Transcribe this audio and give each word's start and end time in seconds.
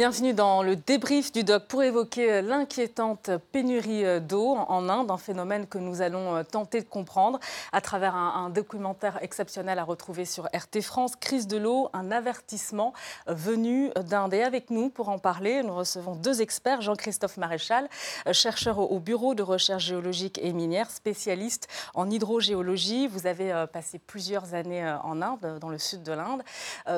Bienvenue 0.00 0.32
dans 0.32 0.62
le 0.62 0.76
débrief 0.76 1.30
du 1.30 1.44
doc 1.44 1.66
pour 1.66 1.82
évoquer 1.82 2.40
l'inquiétante 2.40 3.32
pénurie 3.52 4.18
d'eau 4.22 4.56
en 4.56 4.88
Inde, 4.88 5.10
un 5.10 5.18
phénomène 5.18 5.66
que 5.66 5.76
nous 5.76 6.00
allons 6.00 6.42
tenter 6.42 6.80
de 6.80 6.86
comprendre 6.86 7.38
à 7.70 7.82
travers 7.82 8.14
un, 8.14 8.48
documentaire 8.48 9.18
exceptionnel 9.20 9.78
à 9.78 9.84
retrouver 9.84 10.24
sur 10.24 10.46
RT 10.54 10.80
France, 10.80 11.16
Crise 11.16 11.46
de 11.46 11.58
l'eau, 11.58 11.90
un 11.92 12.12
avertissement 12.12 12.94
venu 13.26 13.90
d'Inde. 14.08 14.32
Et 14.32 14.42
avec 14.42 14.70
nous 14.70 14.88
pour 14.88 15.10
en 15.10 15.18
parler, 15.18 15.62
nous 15.62 15.74
recevons 15.74 16.14
deux 16.14 16.40
experts, 16.40 16.80
Jean-Christophe 16.80 17.36
Maréchal, 17.36 17.86
chercheur 18.32 18.78
au 18.78 19.00
Bureau 19.00 19.34
de 19.34 19.42
recherche 19.42 19.84
géologique 19.84 20.40
et 20.42 20.54
minière, 20.54 20.90
spécialiste 20.90 21.68
en 21.92 22.08
hydrogéologie. 22.08 23.06
Vous 23.06 23.26
avez 23.26 23.66
passé 23.70 23.98
plusieurs 23.98 24.54
années 24.54 24.96
en 25.04 25.20
Inde, 25.20 25.58
dans 25.60 25.68
le 25.68 25.76
sud 25.76 26.02
de 26.02 26.12
l'Inde. 26.12 26.42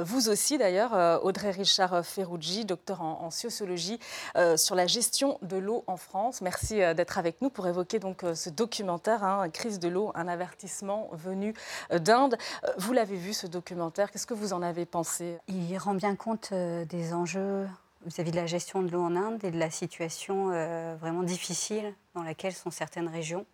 Vous 0.04 0.28
aussi 0.28 0.56
d'ailleurs, 0.56 1.24
Audrey 1.24 1.50
Richard 1.50 2.06
Ferrugi, 2.06 2.64
docteur 2.64 2.91
en, 3.00 3.30
sociologie, 3.30 3.98
euh, 4.36 4.56
sur 4.56 4.74
la 4.74 4.86
gestion 4.86 5.38
de 5.42 5.56
l'eau 5.56 5.84
en 5.86 5.96
France. 5.96 6.40
Merci 6.40 6.82
euh, 6.82 6.94
d'être 6.94 7.18
avec 7.18 7.40
nous 7.40 7.50
pour 7.50 7.66
évoquer 7.66 7.98
donc 7.98 8.24
euh, 8.24 8.34
ce 8.34 8.50
documentaire, 8.50 9.24
hein, 9.24 9.48
Crise 9.50 9.78
de 9.78 9.88
l'eau, 9.88 10.12
un 10.14 10.28
avertissement 10.28 11.08
venu 11.12 11.54
d'Inde. 11.90 12.36
Vous 12.78 12.92
l'avez 12.92 13.16
vu 13.16 13.32
ce 13.32 13.46
documentaire, 13.46 14.10
qu'est-ce 14.10 14.26
que 14.26 14.34
vous 14.34 14.52
en 14.52 14.62
avez 14.62 14.86
pensé? 14.86 15.38
Il 15.48 15.76
rend 15.78 15.94
bien 15.94 16.16
compte 16.16 16.52
des 16.52 17.12
enjeux 17.12 17.66
vis-à-vis 18.04 18.30
de 18.30 18.36
la 18.36 18.46
gestion 18.46 18.82
de 18.82 18.90
l'eau 18.90 19.02
en 19.02 19.16
Inde 19.16 19.44
et 19.44 19.50
de 19.50 19.58
la 19.58 19.70
situation 19.70 20.48
vraiment 20.96 21.22
difficile 21.22 21.94
dans 22.14 22.22
laquelle 22.22 22.52
sont 22.52 22.70
certaines 22.70 23.08
régions, 23.08 23.46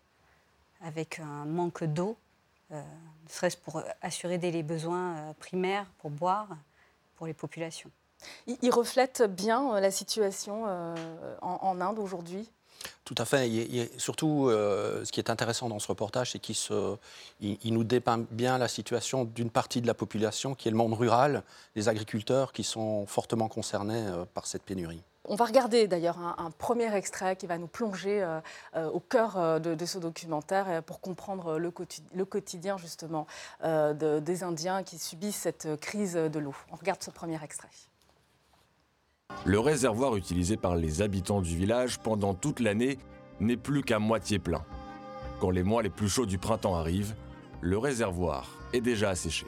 avec 0.83 1.21
un 1.21 1.45
manque 1.45 1.85
d'eau, 1.85 2.17
ne 2.71 2.79
serait-ce 3.29 3.57
pour 3.57 3.83
assurer 4.03 4.39
des 4.39 4.63
besoins 4.63 5.35
primaires 5.39 5.87
pour 5.99 6.11
boire 6.11 6.49
pour 7.19 7.27
les 7.27 7.35
populations. 7.35 7.91
Il, 8.47 8.71
reflète 8.71 9.23
bien 9.23 9.75
euh, 9.75 9.81
la 9.81 9.91
situation 9.91 10.65
euh, 10.67 10.95
en, 11.43 11.81
Inde 11.81 11.99
aujourd'hui 11.99 12.51
tout 13.05 13.17
à 13.19 13.25
fait. 13.25 13.51
surtout, 13.97 14.47
euh, 14.49 15.05
ce 15.05 15.11
qui 15.11 15.19
est 15.19 15.31
intéressant 15.31 15.69
dans 15.69 15.81
ce 15.81 15.89
reportage, 15.89 16.31
c'est 16.33 16.39
qu'il 16.39 16.55
il, 17.41 17.75
nous 17.75 17.83
dépeint 17.83 18.25
bien 18.31 18.57
la 18.57 18.69
situation 18.69 19.25
d'une 19.25 19.51
partie 19.51 19.81
de 19.81 19.87
la 19.89 19.95
population, 19.95 20.55
qui 20.55 20.69
est 20.69 20.71
le 20.71 20.77
monde 20.77 20.95
rural, 20.95 21.43
les 21.75 21.89
agriculteurs, 21.89 22.53
qui 22.53 22.63
sont 22.63 23.05
fortement 23.07 23.49
concernés 23.49 24.07
par 24.33 24.47
cette 24.47 24.63
pénurie. 24.63 25.03
On 25.25 25.35
va 25.35 25.47
regarder 25.47 25.89
d'ailleurs 25.89 26.19
un, 26.21 26.53
premier 26.53 26.95
extrait 26.95 27.35
qui 27.35 27.49
va 27.49 27.59
nous 27.59 27.67
plonger 27.67 28.25
au 28.77 29.01
cœur 29.01 29.61
de, 29.61 29.85
ce 29.85 29.99
documentaire 29.99 30.85
pour 30.85 31.01
comprendre 31.01 31.59
le, 31.59 31.73
quotidien, 32.25 32.79
justement 32.79 33.27
des 33.65 34.43
Indiens 34.45 34.85
qui 34.85 34.99
subissent 34.99 35.41
cette 35.41 35.81
crise 35.81 36.15
de 36.15 36.39
l'eau. 36.39 36.55
On 36.71 36.77
regarde 36.77 37.03
ce 37.03 37.11
premier 37.11 37.43
extrait. 37.43 37.71
Le 39.45 39.61
réservoir 39.61 40.17
utilisé 40.17 40.57
par 40.57 40.77
les 40.77 41.01
habitants 41.01 41.41
du 41.41 41.57
village 41.57 41.99
pendant 41.99 42.35
toute 42.35 42.61
l'année 42.61 42.99
n'est 43.41 43.57
plus 43.57 43.83
qu'à 43.83 43.99
moitié 43.99 44.39
plein. 44.39 44.65
Quand 45.41 45.51
les 45.51 45.63
mois 45.63 45.83
les 45.83 45.91
plus 45.91 46.09
chauds 46.09 46.27
du 46.27 46.39
printemps 46.39 46.75
arrivent, 46.75 47.15
le 47.61 47.79
réservoir 47.79 48.51
est 48.73 48.81
déjà 48.81 49.11
asséché. 49.11 49.47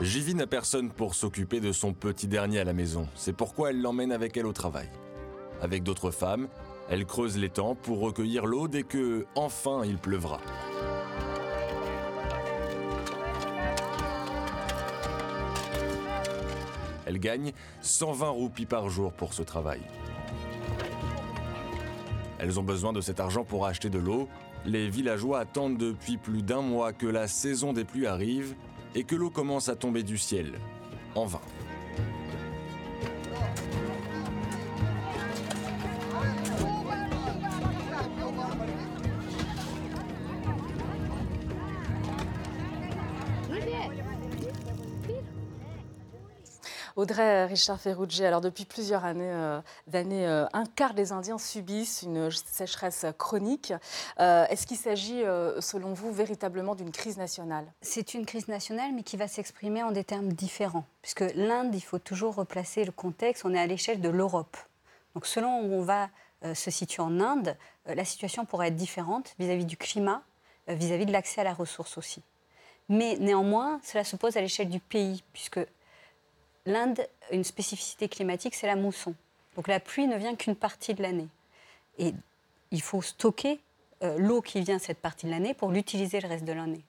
Jivi 0.00 0.34
n'a 0.34 0.46
personne 0.46 0.90
pour 0.90 1.14
s'occuper 1.14 1.60
de 1.60 1.70
son 1.70 1.92
petit 1.92 2.28
dernier 2.28 2.60
à 2.60 2.64
la 2.64 2.72
maison. 2.72 3.06
C'est 3.14 3.36
pourquoi 3.36 3.70
elle 3.70 3.82
l'emmène 3.82 4.10
avec 4.10 4.36
elle 4.36 4.46
au 4.46 4.52
travail. 4.52 4.88
Avec 5.60 5.82
d'autres 5.82 6.10
femmes, 6.10 6.48
elle 6.88 7.04
creuse 7.04 7.36
l'étang 7.36 7.74
pour 7.74 8.00
recueillir 8.00 8.46
l'eau 8.46 8.68
dès 8.68 8.82
que, 8.82 9.26
enfin, 9.34 9.82
il 9.84 9.98
pleuvra. 9.98 10.40
Elle 17.12 17.18
gagne 17.18 17.52
120 17.82 18.30
roupies 18.30 18.64
par 18.64 18.88
jour 18.88 19.12
pour 19.12 19.34
ce 19.34 19.42
travail. 19.42 19.82
Elles 22.38 22.58
ont 22.58 22.62
besoin 22.62 22.94
de 22.94 23.02
cet 23.02 23.20
argent 23.20 23.44
pour 23.44 23.66
acheter 23.66 23.90
de 23.90 23.98
l'eau. 23.98 24.30
Les 24.64 24.88
villageois 24.88 25.40
attendent 25.40 25.76
depuis 25.76 26.16
plus 26.16 26.42
d'un 26.42 26.62
mois 26.62 26.94
que 26.94 27.06
la 27.06 27.28
saison 27.28 27.74
des 27.74 27.84
pluies 27.84 28.06
arrive 28.06 28.54
et 28.94 29.04
que 29.04 29.14
l'eau 29.14 29.28
commence 29.28 29.68
à 29.68 29.76
tomber 29.76 30.02
du 30.02 30.16
ciel. 30.16 30.52
En 31.14 31.26
vain. 31.26 31.42
Audrey 46.96 47.46
Richard 47.46 47.80
Ferrucci, 47.80 48.24
alors 48.24 48.40
depuis 48.40 48.64
plusieurs 48.64 49.04
années, 49.04 49.32
euh, 49.32 49.60
euh, 49.94 50.46
un 50.52 50.66
quart 50.66 50.92
des 50.92 51.12
Indiens 51.12 51.38
subissent 51.38 52.02
une 52.02 52.30
sécheresse 52.30 53.06
chronique. 53.18 53.72
Euh, 54.20 54.46
est-ce 54.48 54.66
qu'il 54.66 54.76
s'agit, 54.76 55.22
selon 55.60 55.94
vous, 55.94 56.12
véritablement 56.12 56.74
d'une 56.74 56.90
crise 56.90 57.16
nationale? 57.16 57.64
C'est 57.80 58.14
une 58.14 58.26
crise 58.26 58.48
nationale, 58.48 58.92
mais 58.94 59.02
qui 59.02 59.16
va 59.16 59.28
s'exprimer 59.28 59.82
en 59.82 59.92
des 59.92 60.04
termes 60.04 60.32
différents. 60.32 60.84
Puisque 61.00 61.24
l'Inde, 61.34 61.74
il 61.74 61.80
faut 61.80 61.98
toujours 61.98 62.34
replacer 62.34 62.84
le 62.84 62.92
contexte, 62.92 63.44
on 63.44 63.54
est 63.54 63.60
à 63.60 63.66
l'échelle 63.66 64.00
de 64.00 64.08
l'Europe. 64.08 64.56
Donc 65.14 65.26
selon 65.26 65.60
où 65.60 65.74
on 65.74 65.82
va 65.82 66.10
se 66.54 66.70
situer 66.70 67.02
en 67.02 67.20
Inde, 67.20 67.56
la 67.86 68.04
situation 68.04 68.44
pourrait 68.44 68.68
être 68.68 68.76
différente 68.76 69.34
vis-à-vis 69.38 69.64
du 69.64 69.76
climat, 69.76 70.22
vis-à-vis 70.66 71.04
-vis 71.04 71.06
de 71.06 71.12
l'accès 71.12 71.40
à 71.40 71.44
la 71.44 71.54
ressource 71.54 71.96
aussi. 71.98 72.22
Mais 72.88 73.16
néanmoins, 73.20 73.80
cela 73.84 74.04
se 74.04 74.16
pose 74.16 74.36
à 74.36 74.40
l'échelle 74.40 74.68
du 74.68 74.80
pays, 74.80 75.22
puisque 75.32 75.60
l'Inde, 76.66 77.06
une 77.30 77.44
spécificité 77.44 78.08
climatique, 78.08 78.54
c'est 78.54 78.66
la 78.66 78.76
mousson. 78.76 79.14
Donc 79.56 79.68
la 79.68 79.80
pluie 79.80 80.06
ne 80.06 80.16
vient 80.16 80.34
qu'une 80.34 80.56
partie 80.56 80.94
de 80.94 81.02
l'année. 81.02 81.28
Et 81.98 82.14
il 82.70 82.80
faut 82.80 83.02
stocker 83.02 83.60
euh, 84.02 84.16
l'eau 84.18 84.40
qui 84.40 84.60
vient 84.60 84.78
cette 84.78 84.98
partie 84.98 85.26
de 85.26 85.30
l'année 85.30 85.54
pour 85.54 85.70
l'utiliser 85.70 86.20
le 86.20 86.28
reste 86.28 86.44
de 86.44 86.52
l'année. 86.52 86.82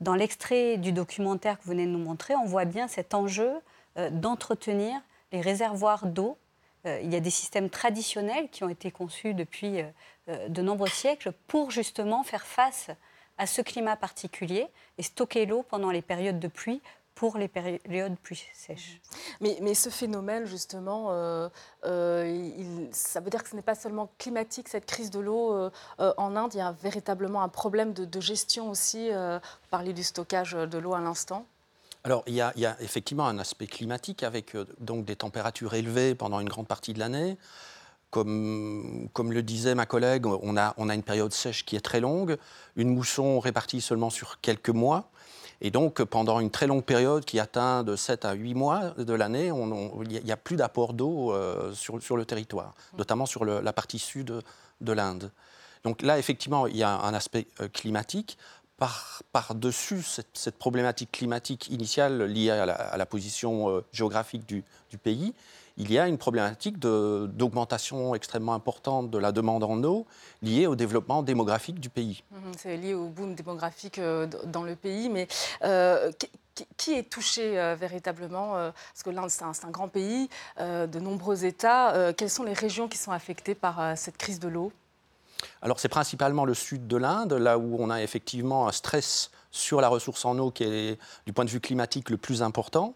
Dans 0.00 0.14
l'extrait 0.14 0.76
du 0.76 0.92
documentaire 0.92 1.58
que 1.58 1.64
vous 1.64 1.70
venez 1.70 1.86
de 1.86 1.90
nous 1.90 1.98
montrer, 1.98 2.34
on 2.36 2.44
voit 2.44 2.64
bien 2.64 2.88
cet 2.88 3.14
enjeu 3.14 3.52
euh, 3.98 4.10
d'entretenir 4.10 5.00
les 5.32 5.40
réservoirs 5.40 6.06
d'eau. 6.06 6.38
Euh, 6.86 7.00
il 7.02 7.12
y 7.12 7.16
a 7.16 7.20
des 7.20 7.30
systèmes 7.30 7.70
traditionnels 7.70 8.48
qui 8.50 8.64
ont 8.64 8.68
été 8.68 8.90
conçus 8.90 9.34
depuis 9.34 9.82
de 10.26 10.60
nombreux 10.60 10.88
siècles 10.88 11.32
pour 11.46 11.70
justement 11.70 12.24
faire 12.24 12.44
face 12.44 12.90
à 13.38 13.46
ce 13.46 13.62
climat 13.62 13.94
particulier 13.94 14.66
et 14.98 15.04
stocker 15.04 15.46
l'eau 15.46 15.62
pendant 15.62 15.92
les 15.92 16.02
périodes 16.02 16.40
de 16.40 16.48
pluie 16.48 16.80
pour 17.16 17.38
les 17.38 17.48
périodes 17.48 18.16
plus 18.22 18.44
sèches. 18.52 19.00
Mais, 19.40 19.56
mais 19.62 19.74
ce 19.74 19.88
phénomène, 19.88 20.44
justement, 20.44 21.08
euh, 21.10 21.48
euh, 21.86 22.52
il, 22.58 22.88
ça 22.92 23.20
veut 23.20 23.30
dire 23.30 23.42
que 23.42 23.48
ce 23.48 23.56
n'est 23.56 23.62
pas 23.62 23.74
seulement 23.74 24.10
climatique, 24.18 24.68
cette 24.68 24.84
crise 24.84 25.10
de 25.10 25.18
l'eau 25.18 25.52
euh, 25.54 25.70
en 26.18 26.36
Inde, 26.36 26.52
il 26.54 26.58
y 26.58 26.60
a 26.60 26.72
véritablement 26.72 27.42
un 27.42 27.48
problème 27.48 27.94
de, 27.94 28.20
gestion 28.20 28.70
aussi. 28.70 29.10
vous 29.10 29.40
parlez 29.70 29.92
du 29.92 30.02
stockage 30.02 30.52
de 30.52 30.78
l'eau 30.78 30.94
à 30.94 31.00
l'instant. 31.00 31.46
Alors, 32.04 32.22
il 32.26 32.34
y, 32.34 32.40
a, 32.40 32.52
il 32.54 32.62
y, 32.62 32.66
a, 32.66 32.76
effectivement 32.80 33.26
un 33.26 33.38
aspect 33.38 33.66
climatique 33.66 34.22
avec 34.22 34.54
donc 34.78 35.06
des 35.06 35.16
températures 35.16 35.74
élevées 35.74 36.14
pendant 36.14 36.40
une 36.40 36.48
grande 36.48 36.68
partie 36.68 36.92
de 36.92 36.98
l'année. 36.98 37.38
Comme, 38.10 39.08
comme, 39.12 39.32
le 39.32 39.42
disait 39.42 39.74
ma 39.74 39.86
collègue, 39.86 40.26
on 40.26 40.56
a, 40.56 40.74
on 40.76 40.88
a 40.88 40.94
une 40.94 41.02
période 41.02 41.32
sèche 41.32 41.64
qui 41.64 41.76
est 41.76 41.80
très 41.80 42.00
longue, 42.00 42.36
une 42.76 42.94
mousson 42.94 43.40
répartie 43.40 43.80
seulement 43.80 44.10
sur 44.10 44.40
quelques 44.40 44.70
mois. 44.70 45.10
Et 45.60 45.70
donc, 45.70 46.02
pendant 46.04 46.40
une 46.40 46.50
très 46.50 46.66
longue 46.66 46.84
période 46.84 47.24
qui 47.24 47.40
atteint 47.40 47.82
de 47.82 47.96
7 47.96 48.24
à 48.24 48.34
8 48.34 48.54
mois 48.54 48.90
de 48.98 49.12
l'année, 49.14 49.46
il 49.46 50.24
n'y 50.24 50.32
a, 50.32 50.36
plus 50.36 50.56
d'apport 50.56 50.92
d'eau 50.92 51.32
euh, 51.32 51.72
sur, 51.72 52.02
sur, 52.02 52.16
le 52.16 52.24
territoire, 52.24 52.74
mm. 52.92 52.98
notamment 52.98 53.26
sur 53.26 53.44
la 53.44 53.72
partie 53.72 53.98
sud 53.98 54.42
de 54.80 54.92
l'Inde. 54.92 55.30
Donc 55.84 56.02
là, 56.02 56.18
effectivement, 56.18 56.66
il 56.66 56.76
y 56.76 56.82
a 56.82 56.90
un 56.90 57.14
aspect 57.14 57.46
euh, 57.60 57.68
climatique. 57.68 58.36
Par-dessus 59.32 60.02
cette, 60.02 60.58
problématique 60.58 61.10
climatique 61.10 61.68
initiale 61.70 62.24
liée 62.24 62.50
à 62.50 62.66
la, 62.96 63.06
position 63.06 63.70
euh, 63.70 63.84
géographique 63.90 64.44
du, 64.44 64.64
du 64.90 64.98
pays, 64.98 65.32
il 65.76 65.92
y 65.92 65.98
a 65.98 66.08
une 66.08 66.18
problématique 66.18 66.78
d'augmentation 66.78 68.14
extrêmement 68.14 68.54
importante 68.54 69.10
de 69.10 69.18
la 69.18 69.32
demande 69.32 69.62
en 69.64 69.82
eau 69.84 70.06
liée 70.42 70.66
au 70.66 70.74
développement 70.74 71.22
démographique 71.22 71.80
du 71.80 71.90
pays. 71.90 72.22
Mhm, 72.30 72.52
c'est 72.56 72.76
lié 72.76 72.94
au 72.94 73.08
boom 73.08 73.34
démographique 73.34 73.98
euh, 73.98 74.26
dans 74.44 74.62
le 74.62 74.74
pays, 74.74 75.08
mais 75.08 75.28
euh, 75.64 76.10
qui 76.78 76.94
est 76.94 77.02
touché 77.02 77.58
euh, 77.58 77.74
véritablement 77.78 78.52
Parce 78.52 79.02
que 79.04 79.10
l'Inde, 79.10 79.28
c'est 79.28 79.44
un, 79.44 79.70
grand 79.70 79.88
pays, 79.88 80.30
de 80.58 80.98
nombreux 80.98 81.44
États. 81.44 82.12
quelles 82.14 82.30
sont 82.30 82.44
les 82.44 82.54
régions 82.54 82.88
qui 82.88 82.96
sont 82.96 83.12
affectées 83.12 83.54
par 83.54 83.96
cette 83.96 84.16
crise 84.16 84.40
de 84.40 84.48
l'eau? 84.48 84.72
Alors 85.60 85.78
c'est 85.78 85.90
principalement 85.90 86.46
le 86.46 86.54
sud 86.54 86.86
de 86.86 86.96
l'Inde, 86.96 87.34
là 87.34 87.58
où 87.58 87.76
on 87.78 87.90
a 87.90 88.02
effectivement 88.02 88.68
un 88.68 88.72
stress 88.72 89.30
sur 89.50 89.82
la 89.82 89.88
ressource 89.88 90.24
en 90.24 90.38
eau 90.38 90.50
qui 90.50 90.64
est 90.64 90.98
du 91.26 91.34
point 91.34 91.44
de 91.44 91.50
vue 91.50 91.60
climatique 91.60 92.08
le 92.08 92.16
plus 92.16 92.42
important. 92.42 92.94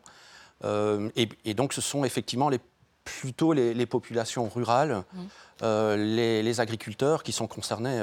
Et, 0.65 1.55
donc 1.55 1.73
ce 1.73 1.81
sont 1.81 2.05
effectivement 2.05 2.49
les 2.49 2.61
plutôt 3.03 3.53
les, 3.55 3.87
populations 3.87 4.49
rurales, 4.49 5.03
mmh. 5.13 5.95
les, 5.97 6.61
agriculteurs 6.61 7.23
qui 7.23 7.33
sont 7.33 7.47
concernés 7.47 7.99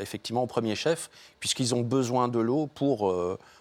effectivement 0.00 0.42
au 0.42 0.46
premier 0.46 0.76
chef, 0.76 1.10
puisqu'ils 1.40 1.74
ont 1.74 1.80
besoin 1.80 2.28
de 2.28 2.38
l'eau 2.38 2.66
pour 2.66 3.12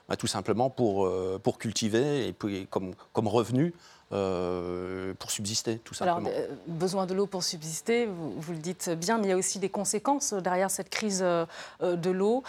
bah, 0.10 0.18
tout 0.18 0.28
simplement 0.28 0.70
pour, 0.70 1.10
pour 1.42 1.58
cultiver 1.58 2.28
et, 2.28 2.34
puis, 2.34 2.68
comme, 2.70 2.94
comme 3.14 3.28
revenu 3.28 3.74
euh, 4.14 5.14
pour 5.20 5.32
subsister, 5.32 5.78
tout 5.78 5.94
simplement. 5.94 6.28
Alors, 6.28 6.34
euh, 6.36 6.48
besoin 6.68 7.06
de 7.06 7.14
l'eau 7.14 7.28
pour 7.28 7.44
subsister, 7.44 8.08
vous, 8.08 8.52
le 8.52 8.58
dites 8.58 8.90
bien, 8.90 9.18
mais 9.18 9.28
il 9.28 9.30
y 9.30 9.34
a 9.34 9.38
aussi 9.38 9.58
des 9.58 9.70
conséquences 9.70 10.34
derrière 10.34 10.70
cette 10.70 10.90
crise 10.90 11.22
euh, 11.24 11.46
de 11.82 12.10
l'eau, 12.10 12.44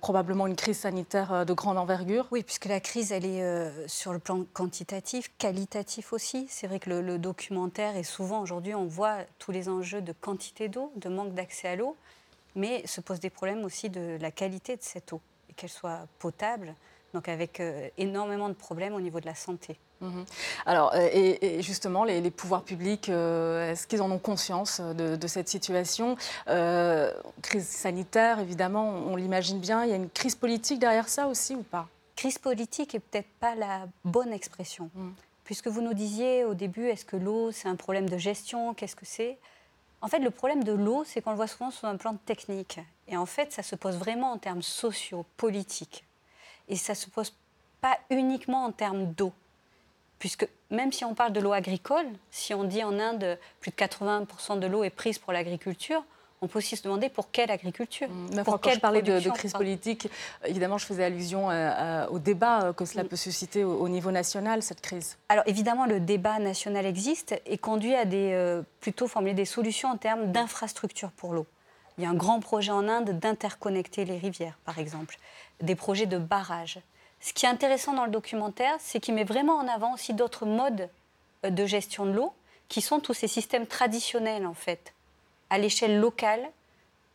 probablement 0.00 0.46
une 0.46 0.56
crise 0.56 0.80
sanitaire 0.80 1.46
de 1.46 1.52
grande 1.54 1.78
envergure. 1.78 2.26
Oui, 2.30 2.42
puisque 2.42 2.66
la 2.66 2.80
crise, 2.80 3.12
elle 3.12 3.24
est 3.24 3.88
sur 3.88 4.12
le 4.12 4.18
plan 4.18 4.44
quantitatif, 4.52 5.30
qualitatif 5.38 6.12
aussi. 6.12 6.46
C'est 6.50 6.66
vrai 6.66 6.78
que 6.78 6.90
le, 6.90 7.18
documentaire, 7.18 7.96
et 7.96 8.02
souvent 8.02 8.40
aujourd'hui, 8.42 8.74
on 8.74 8.86
voit 8.86 9.18
tous 9.38 9.52
les 9.52 9.68
enjeux 9.68 10.02
de 10.02 10.12
quantité 10.12 10.68
d'eau, 10.68 10.92
de 10.96 11.08
manque 11.08 11.34
d'accès 11.34 11.68
à 11.68 11.76
l'eau, 11.76 11.96
mais 12.54 12.86
se 12.86 13.00
posent 13.00 13.20
des 13.20 13.30
problèmes 13.30 13.64
aussi 13.64 13.88
de 13.88 14.18
la 14.20 14.30
qualité 14.30 14.76
de 14.76 14.82
cette 14.82 15.12
eau, 15.12 15.20
et 15.48 15.54
qu'elle 15.54 15.70
soit 15.70 16.00
potable, 16.18 16.74
donc 17.14 17.28
avec 17.28 17.62
énormément 17.96 18.48
de 18.48 18.54
problèmes 18.54 18.94
au 18.94 19.00
niveau 19.00 19.20
de 19.20 19.26
la 19.26 19.34
santé. 19.34 19.78
Mhm. 20.00 20.24
Alors, 20.66 20.92
euh, 20.94 21.08
et, 21.12 21.62
justement, 21.62 22.04
les, 22.04 22.30
pouvoirs 22.30 22.62
publics, 22.62 23.08
euh, 23.08 23.70
est-ce 23.70 23.86
qu'ils 23.86 24.02
en 24.02 24.10
ont 24.10 24.18
conscience 24.18 24.80
de, 24.80 25.26
cette 25.26 25.48
situation 25.48 26.16
euh, 26.48 27.12
Crise 27.42 27.68
sanitaire, 27.68 28.40
évidemment, 28.40 28.88
on, 28.88 29.16
l'imagine 29.16 29.60
bien. 29.60 29.84
Il 29.84 29.90
y 29.90 29.92
a 29.92 29.96
une 29.96 30.08
crise 30.08 30.34
politique 30.34 30.78
derrière 30.78 31.08
ça 31.08 31.28
aussi 31.28 31.54
ou 31.54 31.62
pas? 31.62 31.86
Crise 32.16 32.38
politique 32.38 32.94
est 32.94 33.00
peut-être 33.00 33.28
pas 33.40 33.54
la 33.54 33.86
bonne 34.04 34.32
expression. 34.32 34.90
Mhm. 34.94 35.14
Puisque 35.44 35.68
vous 35.68 35.82
nous 35.82 35.94
disiez 35.94 36.44
au 36.44 36.54
début, 36.54 36.86
est-ce 36.86 37.04
que 37.04 37.16
l'eau, 37.16 37.50
c'est 37.52 37.68
un 37.68 37.76
problème 37.76 38.08
de 38.08 38.16
gestion? 38.16 38.72
Qu'est-ce 38.72 38.96
que 38.96 39.06
c'est? 39.06 39.38
En 40.00 40.08
fait, 40.08 40.20
le 40.20 40.30
problème 40.30 40.64
de 40.64 40.72
l'eau, 40.72 41.04
c'est 41.04 41.20
qu'on 41.20 41.30
le 41.30 41.36
voit 41.36 41.46
souvent 41.46 41.70
sur 41.70 41.86
un 41.88 41.96
plan 41.96 42.14
technique. 42.14 42.80
Et 43.06 43.16
en 43.16 43.26
fait, 43.26 43.52
ça 43.52 43.62
se 43.62 43.76
pose 43.76 43.96
vraiment 43.96 44.32
en 44.32 44.38
termes 44.38 44.62
sociaux, 44.62 45.26
politiques. 45.36 46.06
Et 46.68 46.76
ça 46.76 46.94
se 46.94 47.10
pose 47.10 47.34
pas 47.80 47.98
uniquement 48.08 48.64
en 48.64 48.72
termes 48.72 49.12
d'eau 49.12 49.32
puisque 50.20 50.46
même 50.70 50.92
si 50.92 51.04
on 51.04 51.14
parle 51.14 51.32
de 51.32 51.40
l'eau 51.40 51.52
agricole, 51.52 52.06
si 52.30 52.54
on 52.54 52.62
dit 52.62 52.84
en 52.84 53.00
Inde 53.00 53.38
plus 53.58 53.72
de 53.72 53.76
80% 53.76 54.60
de 54.60 54.66
l'eau 54.68 54.84
est 54.84 54.90
prise 54.90 55.18
pour 55.18 55.32
l'agriculture, 55.32 56.04
on 56.42 56.46
peut 56.46 56.58
aussi 56.58 56.76
se 56.76 56.82
demander 56.82 57.08
pour 57.08 57.30
quelle 57.30 57.50
agriculture 57.50 58.08
mmh, 58.08 58.42
Pour 58.44 58.60
quand 58.60 58.70
je 58.70 58.78
parlais 58.78 59.02
de, 59.02 59.28
crise 59.30 59.52
politique, 59.52 60.08
évidemment, 60.46 60.78
je 60.78 60.86
faisais 60.86 61.04
allusion 61.04 61.50
euh, 61.50 61.54
euh, 61.54 62.06
au 62.08 62.18
débat 62.18 62.62
euh, 62.62 62.72
que 62.72 62.84
cela 62.84 63.04
mmh. 63.04 63.08
peut 63.08 63.16
susciter 63.16 63.64
au, 63.64 63.88
niveau 63.88 64.10
national, 64.10 64.62
cette 64.62 64.80
crise. 64.80 65.18
Alors 65.28 65.44
évidemment, 65.46 65.86
le 65.86 66.00
débat 66.00 66.38
national 66.38 66.86
existe 66.86 67.40
et 67.46 67.58
conduit 67.58 67.94
à 67.94 68.04
des, 68.04 68.60
plutôt 68.80 69.08
formuler 69.08 69.34
des 69.34 69.44
solutions 69.44 69.90
en 69.90 69.96
termes 69.96 70.32
d'infrastructures 70.32 71.10
pour 71.10 71.34
l'eau. 71.34 71.46
Il 71.98 72.04
y 72.04 72.06
a 72.06 72.10
un 72.10 72.14
grand 72.14 72.40
projet 72.40 72.72
en 72.72 72.88
Inde 72.88 73.10
d'interconnecter 73.18 74.04
les 74.04 74.16
rivières, 74.16 74.58
par 74.64 74.78
exemple, 74.78 75.16
des 75.60 75.74
projets 75.74 76.06
de 76.06 76.18
barrages. 76.18 76.78
Ce 77.20 77.34
qui 77.34 77.44
est 77.44 77.48
intéressant 77.48 77.92
dans 77.92 78.06
le 78.06 78.10
documentaire, 78.10 78.74
c'est 78.78 78.98
qu'il 78.98 79.14
met 79.14 79.24
vraiment 79.24 79.56
en 79.56 79.68
avant 79.68 79.92
aussi 79.92 80.14
d'autres 80.14 80.46
modes 80.46 80.88
euh, 81.44 81.50
de 81.50 81.66
gestion 81.66 82.06
de 82.06 82.12
l'eau, 82.12 82.32
qui 82.68 82.80
sont 82.80 83.00
tous 83.00 83.14
ces 83.14 83.28
systèmes 83.28 83.66
traditionnels, 83.66 84.46
en 84.46 84.54
fait, 84.54 84.94
à 85.50 85.58
l'échelle 85.58 86.00
locale, 86.00 86.40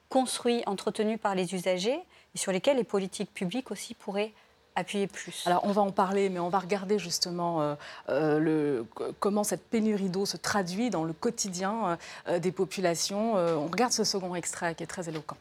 construits, 0.10 0.62
entretenus 0.68 1.20
par 1.20 1.34
les 1.34 1.56
usagers, 1.56 2.00
et 2.36 2.38
sur 2.38 2.52
lesquels 2.52 2.78
les 2.78 2.84
politiques 2.84 3.34
publiques 3.34 3.72
aussi 3.72 3.96
pourraient 3.96 4.34
appuyer 4.76 5.08
plus. 5.08 5.44
Alors 5.48 5.62
on 5.64 5.72
va 5.72 5.82
en 5.82 5.92
parler, 5.92 6.28
mais 6.30 6.40
on 6.40 6.50
va 6.50 6.60
regarder 6.60 7.00
justement 7.00 7.62
euh, 7.62 7.76
euh, 8.10 8.84
comment 9.22 9.46
cette 9.46 9.64
pénurie 9.70 10.10
d'eau 10.10 10.26
se 10.26 10.36
traduit 10.36 10.90
dans 10.90 11.06
le 11.06 11.14
quotidien 11.14 11.98
des 12.28 12.52
populations. 12.52 13.36
on 13.36 13.68
regarde 13.68 13.94
ce 13.94 14.04
second 14.04 14.36
extrait 14.36 14.76
qui 14.76 14.84
est 14.84 14.88
très 14.88 15.08
éloquent. 15.08 15.38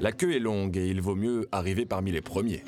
La 0.00 0.12
queue 0.12 0.34
est 0.34 0.40
longue 0.40 0.76
et 0.76 0.88
il 0.88 1.00
vaut 1.00 1.14
mieux 1.14 1.48
arriver 1.52 1.86
parmi 1.86 2.10
les 2.10 2.20
premiers. 2.20 2.64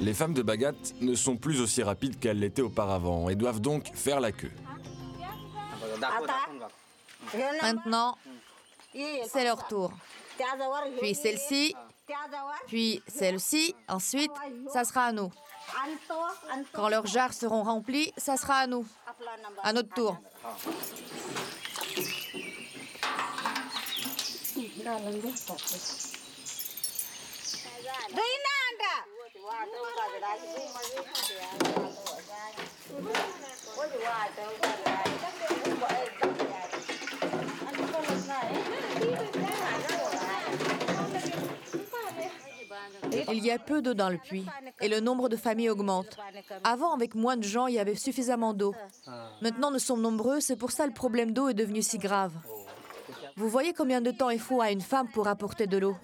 Les 0.00 0.14
femmes 0.14 0.34
de 0.34 0.42
Bagat 0.42 0.72
ne 1.00 1.14
sont 1.14 1.36
plus 1.36 1.60
aussi 1.60 1.82
rapides 1.82 2.18
qu'elles 2.18 2.38
l'étaient 2.38 2.62
auparavant 2.62 3.28
et 3.28 3.34
doivent 3.34 3.60
donc 3.60 3.90
faire 3.94 4.18
la 4.18 4.32
queue. 4.32 4.50
Maintenant, 7.62 8.16
c'est 9.28 9.44
leur 9.44 9.68
tour. 9.68 9.92
Puis 11.00 11.14
celle-ci, 11.14 11.74
puis 12.66 13.02
celle-ci, 13.06 13.74
ensuite, 13.88 14.32
ça 14.72 14.84
sera 14.84 15.06
à 15.06 15.12
nous. 15.12 15.30
Quand 16.72 16.88
leurs 16.88 17.06
jarres 17.06 17.32
seront 17.32 17.62
remplies, 17.62 18.12
ça 18.16 18.36
sera 18.36 18.54
à 18.54 18.66
nous. 18.66 18.86
À 19.62 19.72
notre 19.72 19.92
tour. 19.94 20.16
Il 43.32 43.44
y 43.44 43.50
a 43.50 43.58
peu 43.58 43.82
d'eau 43.82 43.94
dans 43.94 44.08
le 44.08 44.18
puits 44.18 44.46
et 44.80 44.88
le 44.88 45.00
nombre 45.00 45.28
de 45.28 45.36
familles 45.36 45.70
augmente. 45.70 46.16
Avant, 46.64 46.94
avec 46.94 47.14
moins 47.14 47.36
de 47.36 47.42
gens, 47.42 47.66
il 47.66 47.74
y 47.74 47.78
avait 47.78 47.94
suffisamment 47.94 48.54
d'eau. 48.54 48.74
Maintenant, 49.42 49.70
nous 49.70 49.78
sommes 49.78 50.00
nombreux, 50.00 50.40
c'est 50.40 50.56
pour 50.56 50.70
ça 50.70 50.86
le 50.86 50.92
problème 50.92 51.32
d'eau 51.32 51.48
est 51.48 51.54
devenu 51.54 51.82
si 51.82 51.98
grave. 51.98 52.32
Vous 53.36 53.48
voyez 53.48 53.72
combien 53.72 54.00
de 54.00 54.10
temps 54.10 54.30
il 54.30 54.40
faut 54.40 54.60
à 54.60 54.70
une 54.70 54.80
femme 54.80 55.08
pour 55.08 55.28
apporter 55.28 55.66
de 55.66 55.78
l'eau? 55.78 55.96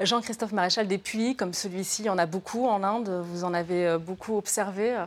Jean-Christophe 0.00 0.52
Maréchal, 0.52 0.88
des 0.88 0.98
puits 0.98 1.36
comme 1.36 1.54
celui-ci, 1.54 2.02
il 2.02 2.06
y 2.06 2.10
en 2.10 2.18
a 2.18 2.26
beaucoup 2.26 2.66
en 2.66 2.82
Inde, 2.82 3.22
vous 3.24 3.44
en 3.44 3.54
avez 3.54 3.86
euh, 3.86 3.98
beaucoup 3.98 4.36
observé 4.36 5.04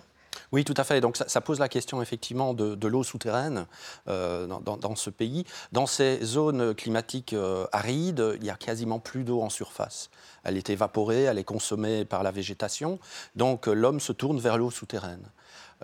oui, 0.51 0.63
tout 0.63 0.74
à 0.77 0.84
fait. 0.84 1.01
Donc 1.01 1.18
ça, 1.18 1.42
pose 1.42 1.60
la 1.60 1.70
question 1.70 2.01
effectivement 2.01 2.54
de, 2.54 2.88
l'eau 2.88 3.04
souterraine 3.04 3.65
euh, 4.08 4.48
dans, 4.48 4.96
ce 4.96 5.10
pays. 5.10 5.46
Dans 5.72 5.86
ces 5.86 6.24
zones 6.24 6.75
climatiques 6.75 7.34
euh, 7.34 7.65
arides, 7.72 8.34
il 8.36 8.42
n'y 8.42 8.50
a 8.50 8.56
quasiment 8.56 9.00
plus 9.00 9.24
d'eau 9.24 9.42
en 9.42 9.50
surface. 9.50 10.10
Elle 10.44 10.58
est 10.58 10.70
évaporée, 10.70 11.24
elle 11.24 11.39
est 11.39 11.46
consommée 11.46 12.06
par 12.06 12.24
la 12.24 12.32
végétation. 12.32 13.00
Donc 13.36 13.68
l'homme 13.68 14.00
se 14.00 14.12
tourne 14.12 14.39
vers 14.39 14.58
l'eau 14.58 14.72
souterraine. 14.72 15.25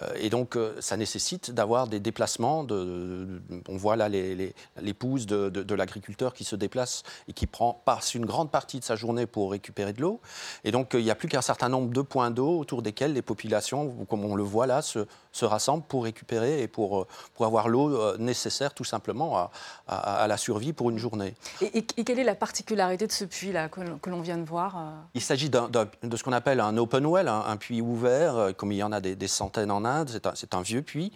Euh, 0.02 0.08
et 0.16 0.30
donc, 0.30 0.56
euh, 0.56 0.76
ça 0.80 0.98
nécessite 0.98 1.52
d'avoir 1.52 1.88
des 1.88 2.00
déplacements. 2.00 2.64
De, 2.64 3.42
on 3.68 3.78
voit 3.78 3.96
là 3.96 4.10
l'épouse 4.10 5.26
de, 5.26 5.76
l'agriculteur 5.76 6.34
qui 6.34 6.44
se 6.44 6.56
déplace 6.56 7.04
et 7.28 7.34
qui 7.34 7.48
prend, 7.48 7.82
passe 7.86 8.16
une 8.16 8.26
grande 8.26 8.52
partie 8.52 8.80
de 8.80 8.84
sa 8.84 8.96
journée 8.96 9.26
pour 9.26 9.52
récupérer 9.52 9.94
de 9.94 10.02
l'eau. 10.02 10.20
Et 10.64 10.72
donc, 10.72 10.92
il 10.94 11.04
n'y 11.04 11.12
a 11.12 11.16
plus 11.16 11.28
qu'un 11.28 11.42
certain 11.42 11.70
nombre 11.70 11.92
de 11.92 12.02
points 12.02 12.32
d'eau 12.32 12.60
autour 12.60 12.82
desquels 12.82 13.14
les 13.14 13.22
populations, 13.22 13.90
comme 14.10 14.26
on 14.26 14.36
le 14.36 14.44
voit 14.44 14.68
là, 14.68 14.82
se, 14.82 15.06
se 15.32 15.46
rassemblent 15.46 15.84
pour 15.84 16.04
récupérer 16.04 16.62
et 16.62 16.68
pour, 16.68 17.02
euh, 17.02 17.08
pour 17.34 17.46
avoir 17.46 17.68
l'eau 17.68 18.18
nécessaire 18.18 18.74
tout 18.74 18.84
simplement 18.84 19.38
à, 19.38 19.52
à, 19.88 20.28
la 20.28 20.38
survie 20.38 20.74
pour 20.74 20.90
une 20.90 20.98
journée. 20.98 21.36
Et, 21.62 21.84
quelle 21.84 22.20
est 22.20 22.24
la 22.24 22.36
particularité 22.36 23.08
de 23.08 23.12
ce 23.12 23.26
puits-là 23.26 23.70
que, 23.70 24.10
l'on 24.10 24.22
vient 24.22 24.38
de 24.38 24.44
voir 24.44 24.78
Il 25.14 25.22
s'agit 25.22 25.50
de 25.50 26.18
ce 26.18 26.24
qu'on 26.24 26.34
appelle 26.34 26.60
un 26.60 26.78
open 26.78 27.06
well, 27.06 27.28
un, 27.28 27.58
puits 27.58 27.82
ouvert, 27.82 28.52
comme 28.58 28.72
il 28.72 28.78
y 28.78 28.84
en 28.84 28.92
a 28.92 29.00
des, 29.00 29.16
des 29.16 29.28
centaines 29.28 29.72
en 29.72 29.81
Inde. 29.86 30.10
C'est 30.36 30.54
un, 30.54 30.62
vieux 30.62 30.82
puits 30.82 31.12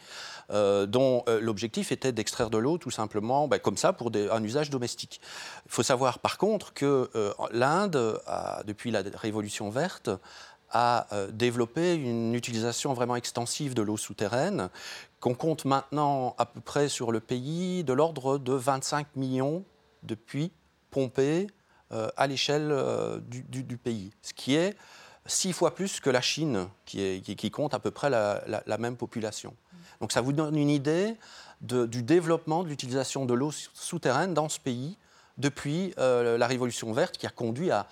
euh, 0.51 0.85
dont 0.85 1.23
euh, 1.27 1.39
l'objectif 1.39 1.91
était 1.91 2.11
d'extraire 2.11 2.49
de 2.49 2.57
l'eau 2.57 2.77
tout 2.77 2.91
simplement 2.91 3.47
ben, 3.47 3.59
comme 3.59 3.77
ça 3.77 3.93
pour 3.93 4.11
un 4.15 4.43
usage 4.43 4.69
domestique. 4.69 5.21
Il 5.65 5.71
faut 5.71 5.83
savoir 5.83 6.19
par 6.19 6.37
contre 6.37 6.73
que 6.73 7.09
euh, 7.15 7.33
l'Inde, 7.51 8.19
depuis 8.65 8.91
la 8.91 9.03
Révolution 9.15 9.69
verte, 9.69 10.09
a 10.71 11.07
développé 11.31 11.95
une 11.95 12.33
utilisation 12.33 12.93
vraiment 12.93 13.15
extensive 13.15 13.75
de 13.75 13.81
l'eau 13.81 13.97
souterraine, 13.97 14.69
qu'on 15.21 15.33
compte 15.33 15.63
maintenant 15.63 16.35
à 16.37 16.45
peu 16.45 16.59
près 16.59 16.89
sur 16.89 17.11
le 17.11 17.19
pays 17.21 17.83
de 17.83 17.93
l'ordre 17.93 18.37
de 18.37 18.53
25 18.53 19.15
millions 19.15 19.63
de 20.03 20.15
puits 20.15 20.51
pompés 20.89 21.47
à 21.91 22.27
l'échelle 22.27 22.75
du, 23.27 23.77
pays, 23.77 24.11
ce 24.21 24.33
qui 24.33 24.55
est 24.55 24.75
six 25.25 25.53
fois 25.53 25.73
plus 25.73 25.99
que 25.99 26.09
la 26.09 26.21
Chine, 26.21 26.67
qui, 26.85 27.51
compte 27.51 27.73
à 27.73 27.79
peu 27.79 27.91
près 27.91 28.09
la, 28.09 28.77
même 28.77 28.95
population. 28.95 29.53
Donc 30.01 30.11
ça 30.11 30.21
vous 30.21 30.33
donne 30.33 30.55
une 30.55 30.69
idée 30.69 31.15
du 31.61 32.03
développement 32.03 32.63
de 32.63 32.69
l'utilisation 32.69 33.25
de 33.25 33.33
l'eau 33.33 33.51
souterraine 33.73 34.33
dans 34.33 34.49
ce 34.49 34.59
pays 34.59 34.97
depuis 35.37 35.93
la 35.97 36.47
Révolution 36.47 36.91
verte 36.93 37.17
qui 37.17 37.25
a 37.25 37.31
conduit 37.31 37.71
à, 37.71 37.87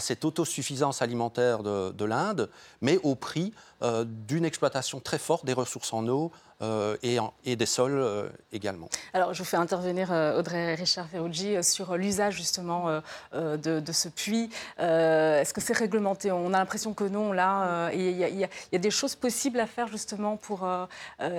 cette 0.00 0.24
autosuffisance 0.24 1.02
alimentaire 1.02 1.62
de, 1.62 2.04
l'Inde, 2.04 2.50
mais 2.80 2.98
au 3.02 3.14
prix 3.14 3.52
d'une 3.80 4.44
exploitation 4.44 5.00
très 5.00 5.18
forte 5.18 5.44
des 5.44 5.52
ressources 5.52 5.92
en 5.92 6.06
eau, 6.08 6.32
euh, 6.62 6.96
et, 7.44 7.56
des 7.56 7.66
sols 7.66 7.98
euh, 7.98 8.28
également. 8.52 8.88
Alors, 9.14 9.34
je 9.34 9.40
vous 9.40 9.44
fais 9.44 9.56
intervenir 9.56 10.12
euh, 10.12 10.38
Audrey 10.38 10.76
Richard 10.76 11.08
Ferrugi 11.08 11.56
sur 11.64 11.96
l'usage 11.96 12.36
justement 12.36 13.00
de, 13.32 13.92
ce 13.92 14.08
puits. 14.08 14.48
Est-ce 14.78 15.52
que 15.52 15.60
c'est 15.60 15.76
réglementé? 15.76 16.30
On 16.30 16.54
a 16.54 16.58
l'impression 16.58 16.94
que 16.94 17.04
non, 17.04 17.32
là. 17.32 17.90
Il 17.92 18.16
y, 18.16 18.44
a 18.44 18.78
des 18.78 18.90
choses 18.90 19.16
possibles 19.16 19.58
à 19.58 19.66
faire 19.66 19.88
justement 19.88 20.36
pour 20.36 20.68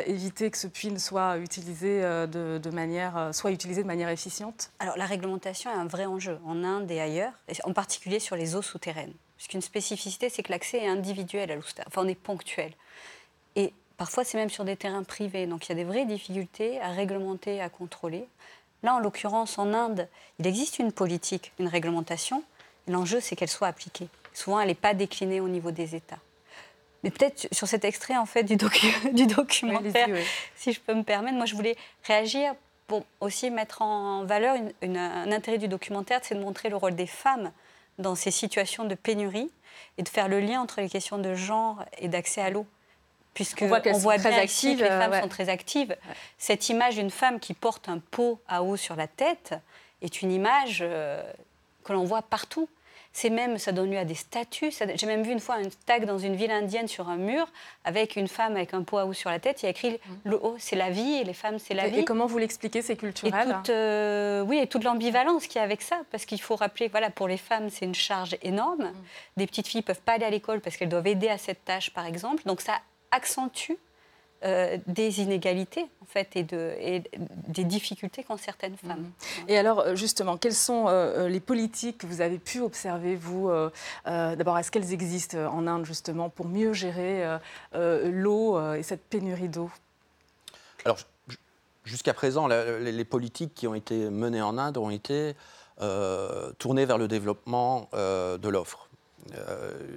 éviter 0.05 0.51
que 0.51 0.57
ce 0.57 0.67
puits 0.67 0.91
ne 0.91 0.99
soit 0.99 1.37
utilisé 1.37 2.01
de, 2.01 2.69
manière, 2.69 3.29
soit 3.31 3.51
utilisé 3.51 3.81
de 3.83 3.87
manière 3.87 4.09
efficiente? 4.09 4.71
Alors, 4.79 4.97
la 4.97 5.05
réglementation 5.05 5.71
est 5.71 5.77
un 5.77 5.87
vrai 5.87 6.05
enjeu 6.05 6.37
en 6.45 6.63
Inde 6.63 6.91
et 6.91 6.99
ailleurs, 6.99 7.33
en 7.63 7.73
particulier 7.73 8.19
sur 8.23 8.35
les 8.35 8.55
eaux 8.55 8.61
souterraines. 8.61 9.13
Puisqu'une 9.37 9.61
spécificité, 9.61 10.29
c'est 10.29 10.41
que 10.41 10.51
l'accès 10.51 10.79
est 10.79 10.87
individuel 10.87 11.51
à 11.51 11.61
souterraine, 11.61 11.87
enfin 11.87 12.03
on 12.03 12.07
est 12.07 12.15
ponctuel. 12.15 12.71
Et 13.55 13.73
Parfois, 13.97 14.23
c'est 14.23 14.37
même 14.37 14.49
sur 14.49 14.65
des 14.65 14.75
terrains 14.75 15.03
privés. 15.03 15.45
Donc, 15.45 15.65
il 15.65 15.69
y 15.69 15.71
a 15.71 15.75
des 15.75 15.83
vraies 15.83 16.05
difficultés 16.05 16.81
à 16.81 16.89
réglementer, 16.89 17.61
à 17.61 17.69
contrôler. 17.69 18.25
Là, 18.81 18.95
en 18.95 18.99
l'occurrence, 18.99 19.57
en 19.57 19.73
Inde, 19.73 20.09
il 20.39 20.47
existe 20.47 20.79
une 20.79 20.91
politique, 20.91 21.53
une 21.59 21.67
réglementation. 21.67 22.43
L'enjeu, 22.87 23.19
c'est 23.19 23.35
qu'elle 23.35 23.49
soit 23.49 23.67
appliquée. 23.67 24.09
Souvent, 24.33 24.59
elle 24.59 24.67
n'est 24.67 24.75
pas 24.75 24.93
déclinée 24.93 25.39
au 25.39 25.47
niveau 25.47 25.71
des 25.71 25.95
États. 25.95 26.19
Mais 27.03 27.11
peut-être 27.11 27.47
sur 27.53 27.67
cet 27.67 27.85
extrait 27.85 28.17
en 28.17 28.25
fait 28.25 28.43
du, 28.43 28.55
du 29.13 29.27
documentaire, 29.27 30.07
si 30.55 30.73
je 30.73 30.79
peux 30.79 30.93
me 30.93 31.03
permettre, 31.03 31.35
moi 31.35 31.45
je 31.45 31.53
voulais 31.53 31.75
réagir 32.03 32.53
pour 32.87 33.05
aussi 33.19 33.51
mettre 33.51 33.81
en 33.81 34.23
valeur 34.23 34.55
un 34.81 35.31
intérêt 35.31 35.57
du 35.57 35.67
documentaire, 35.67 36.21
c'est 36.23 36.35
de 36.35 36.39
montrer 36.39 36.69
le 36.69 36.77
rôle 36.77 36.95
des 36.95 37.07
femmes 37.07 37.51
dans 37.97 38.15
ces 38.15 38.31
situations 38.31 38.85
de 38.85 38.95
pénurie 38.95 39.51
et 39.97 40.03
de 40.03 40.09
faire 40.09 40.27
le 40.27 40.39
lien 40.39 40.61
entre 40.61 40.81
les 40.81 40.89
questions 40.89 41.17
de 41.17 41.35
genre 41.35 41.83
et 41.97 42.07
d'accès 42.07 42.41
à 42.41 42.49
l'eau 42.49 42.65
puisque 43.33 43.63
on 43.63 43.67
voit, 43.67 43.81
on 43.85 43.97
voit 43.97 44.17
très 44.17 44.39
actives, 44.39 44.77
que 44.77 44.83
les 44.83 44.89
femmes 44.89 45.21
sont 45.21 45.27
très 45.27 45.49
actives. 45.49 45.95
Cette 46.37 46.69
image 46.69 46.95
d'une 46.95 47.09
femme 47.09 47.39
qui 47.39 47.53
porte 47.53 47.89
un 47.89 47.99
pot 47.99 48.39
à 48.47 48.63
eau 48.63 48.77
sur 48.77 48.95
la 48.95 49.07
tête 49.07 49.55
est 50.01 50.21
une 50.21 50.31
image 50.31 50.79
euh, 50.81 51.23
que 51.83 51.93
l'on 51.93 52.03
voit 52.03 52.21
partout. 52.21 52.69
C'est 53.15 53.29
même, 53.29 53.59
ça 53.59 53.71
donne 53.71 53.91
lieu 53.91 53.97
à 53.99 54.05
des 54.05 54.15
statues. 54.15 54.71
J'ai 54.95 55.05
même 55.05 55.21
vu 55.21 55.31
une 55.31 55.39
fois 55.39 55.55
un 55.55 55.69
tag 55.85 56.05
dans 56.05 56.17
une 56.17 56.35
ville 56.35 56.49
indienne 56.49 56.87
sur 56.87 57.09
un 57.09 57.15
mur 57.15 57.47
avec 57.85 58.15
une 58.15 58.27
femme 58.27 58.55
avec 58.55 58.73
un 58.73 58.81
pot 58.81 58.97
à 58.97 59.05
eau 59.05 59.13
sur 59.13 59.29
la 59.29 59.39
tête. 59.39 59.61
Il 59.61 59.65
y 59.65 59.67
a 59.67 59.69
écrit 59.69 59.91
mmh. 59.91 60.13
le 60.23 60.43
haut, 60.43 60.55
c'est 60.57 60.75
la 60.75 60.89
vie 60.89 61.19
et 61.21 61.23
les 61.23 61.35
femmes, 61.35 61.59
c'est 61.59 61.75
la 61.75 61.87
vie. 61.87 61.99
Et 61.99 62.05
comment 62.05 62.25
vous 62.25 62.39
l'expliquez 62.39 62.81
C'est 62.81 62.95
culturel 62.95 63.49
et 63.49 63.53
toute, 63.53 63.69
euh, 63.69 64.41
Oui, 64.41 64.57
et 64.57 64.65
toute 64.65 64.83
l'ambivalence 64.83 65.45
qu'il 65.45 65.57
y 65.57 65.59
a 65.59 65.63
avec 65.63 65.83
ça. 65.83 66.01
Parce 66.09 66.25
qu'il 66.25 66.41
faut 66.41 66.55
rappeler, 66.55 66.87
voilà, 66.87 67.11
pour 67.11 67.27
les 67.27 67.37
femmes, 67.37 67.69
c'est 67.69 67.85
une 67.85 67.93
charge 67.93 68.35
énorme. 68.41 68.85
Mmh. 68.85 68.93
Des 69.37 69.45
petites 69.45 69.67
filles 69.67 69.81
ne 69.81 69.85
peuvent 69.85 70.01
pas 70.01 70.13
aller 70.13 70.25
à 70.25 70.31
l'école 70.31 70.59
parce 70.59 70.75
qu'elles 70.75 70.89
doivent 70.89 71.07
aider 71.07 71.29
à 71.29 71.37
cette 71.37 71.63
tâche, 71.63 71.91
par 71.91 72.07
exemple. 72.07 72.41
Donc 72.47 72.61
ça 72.61 72.79
accentue 73.11 73.73
euh, 74.43 74.77
des 74.87 75.21
inégalités 75.21 75.85
en 76.01 76.05
fait 76.05 76.35
et, 76.35 76.43
de, 76.43 76.75
et 76.77 77.03
des 77.47 77.63
difficultés 77.63 78.23
qu'ont 78.23 78.37
certaines 78.37 78.75
femmes. 78.75 78.99
Mhm. 78.99 79.49
Et 79.49 79.57
alors 79.57 79.79
euh, 79.79 79.95
justement, 79.95 80.37
quelles 80.37 80.53
sont 80.53 80.85
euh, 80.87 81.29
les 81.29 81.39
politiques 81.39 81.99
que 81.99 82.07
vous 82.07 82.19
avez 82.19 82.39
pu 82.39 82.59
observer 82.59 83.15
vous 83.15 83.49
D'abord, 84.05 84.57
est-ce 84.57 84.71
qu'elles 84.71 84.93
existent 84.93 85.37
en 85.37 85.67
Inde 85.67 85.85
justement 85.85 86.29
pour 86.29 86.47
mieux 86.47 86.73
gérer 86.73 87.37
l'eau 87.73 88.73
et 88.73 88.83
cette 88.83 89.03
pénurie 89.03 89.49
d'eau? 89.49 89.69
Alors 90.85 90.97
jusqu'à 91.85 92.13
présent, 92.13 92.47
les, 92.47 93.05
politiques 93.05 93.53
qui 93.53 93.67
ont 93.67 93.75
été 93.75 94.09
menées 94.09 94.41
en 94.41 94.57
Inde 94.57 94.77
ont 94.77 94.89
été 94.89 95.35
tournées 96.57 96.85
vers 96.85 96.97
le 96.97 97.07
développement 97.07 97.89
de 97.93 98.49
l'offre, 98.49 98.89